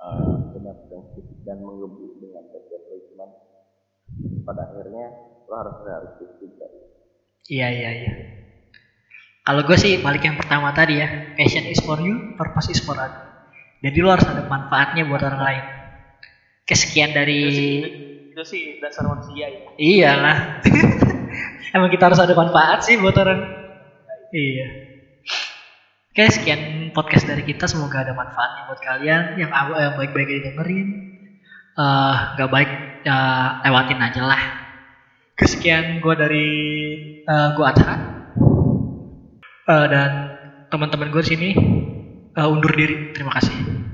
uh, 0.00 0.48
punya 0.48 0.72
prinsip 0.88 1.28
dan 1.44 1.60
menggebu 1.60 2.16
dengan 2.18 2.48
passion 2.50 2.80
lu 2.88 2.98
cuman 3.12 3.30
pada 4.48 4.72
akhirnya 4.72 5.06
lu 5.44 5.52
harus 5.52 5.76
realistis 5.84 6.32
juga 6.40 6.66
Iya 7.50 7.66
iya 7.66 7.90
iya. 7.90 8.12
Kalau 9.42 9.66
gue 9.66 9.74
sih 9.74 9.98
balik 9.98 10.22
yang 10.22 10.38
pertama 10.38 10.70
tadi 10.70 11.02
ya, 11.02 11.34
passion 11.34 11.66
is 11.66 11.82
for 11.82 11.98
you, 11.98 12.38
purpose 12.38 12.70
is 12.70 12.78
for 12.78 12.94
others. 12.94 13.29
Jadi 13.80 13.98
lo 14.04 14.12
harus 14.12 14.28
ada 14.28 14.44
manfaatnya 14.44 15.08
buat 15.08 15.24
orang 15.24 15.40
lain. 15.40 15.64
Kesekian 16.68 17.10
dari 17.16 17.40
Itu 17.40 17.50
sih, 17.56 17.72
itu 18.30 18.42
sih 18.44 18.62
dasar 18.78 19.08
manusia 19.08 19.48
ya. 19.48 19.60
iyalah. 19.80 20.38
Emang 21.74 21.88
kita 21.88 22.12
harus 22.12 22.20
ada 22.20 22.36
manfaat 22.36 22.84
sih 22.84 23.00
buat 23.00 23.16
orang. 23.16 23.40
Iya. 24.30 24.68
Oke, 26.10 26.24
sekian 26.30 26.90
podcast 26.92 27.24
dari 27.24 27.42
kita. 27.42 27.66
Semoga 27.66 28.04
ada 28.04 28.12
manfaatnya 28.12 28.62
buat 28.68 28.80
kalian 28.82 29.24
yang 29.38 29.50
yang 29.50 29.94
baik-baik 29.96 30.28
didengerin. 30.28 30.88
Eh, 31.80 32.16
nggak 32.36 32.50
baik 32.50 32.70
ya 33.06 33.18
lewatin 33.64 34.04
aja 34.04 34.22
lah. 34.26 34.42
Kesekian 35.38 36.04
gue 36.04 36.14
dari 36.18 36.48
eh, 37.24 37.48
gue 37.56 37.64
Adha 37.64 37.96
Eh, 39.70 39.86
dan 39.86 40.10
teman-teman 40.66 41.08
gue 41.14 41.22
sini. 41.22 41.50
Uh, 42.40 42.48
undur 42.48 42.72
diri. 42.72 43.12
Terima 43.12 43.36
kasih. 43.36 43.89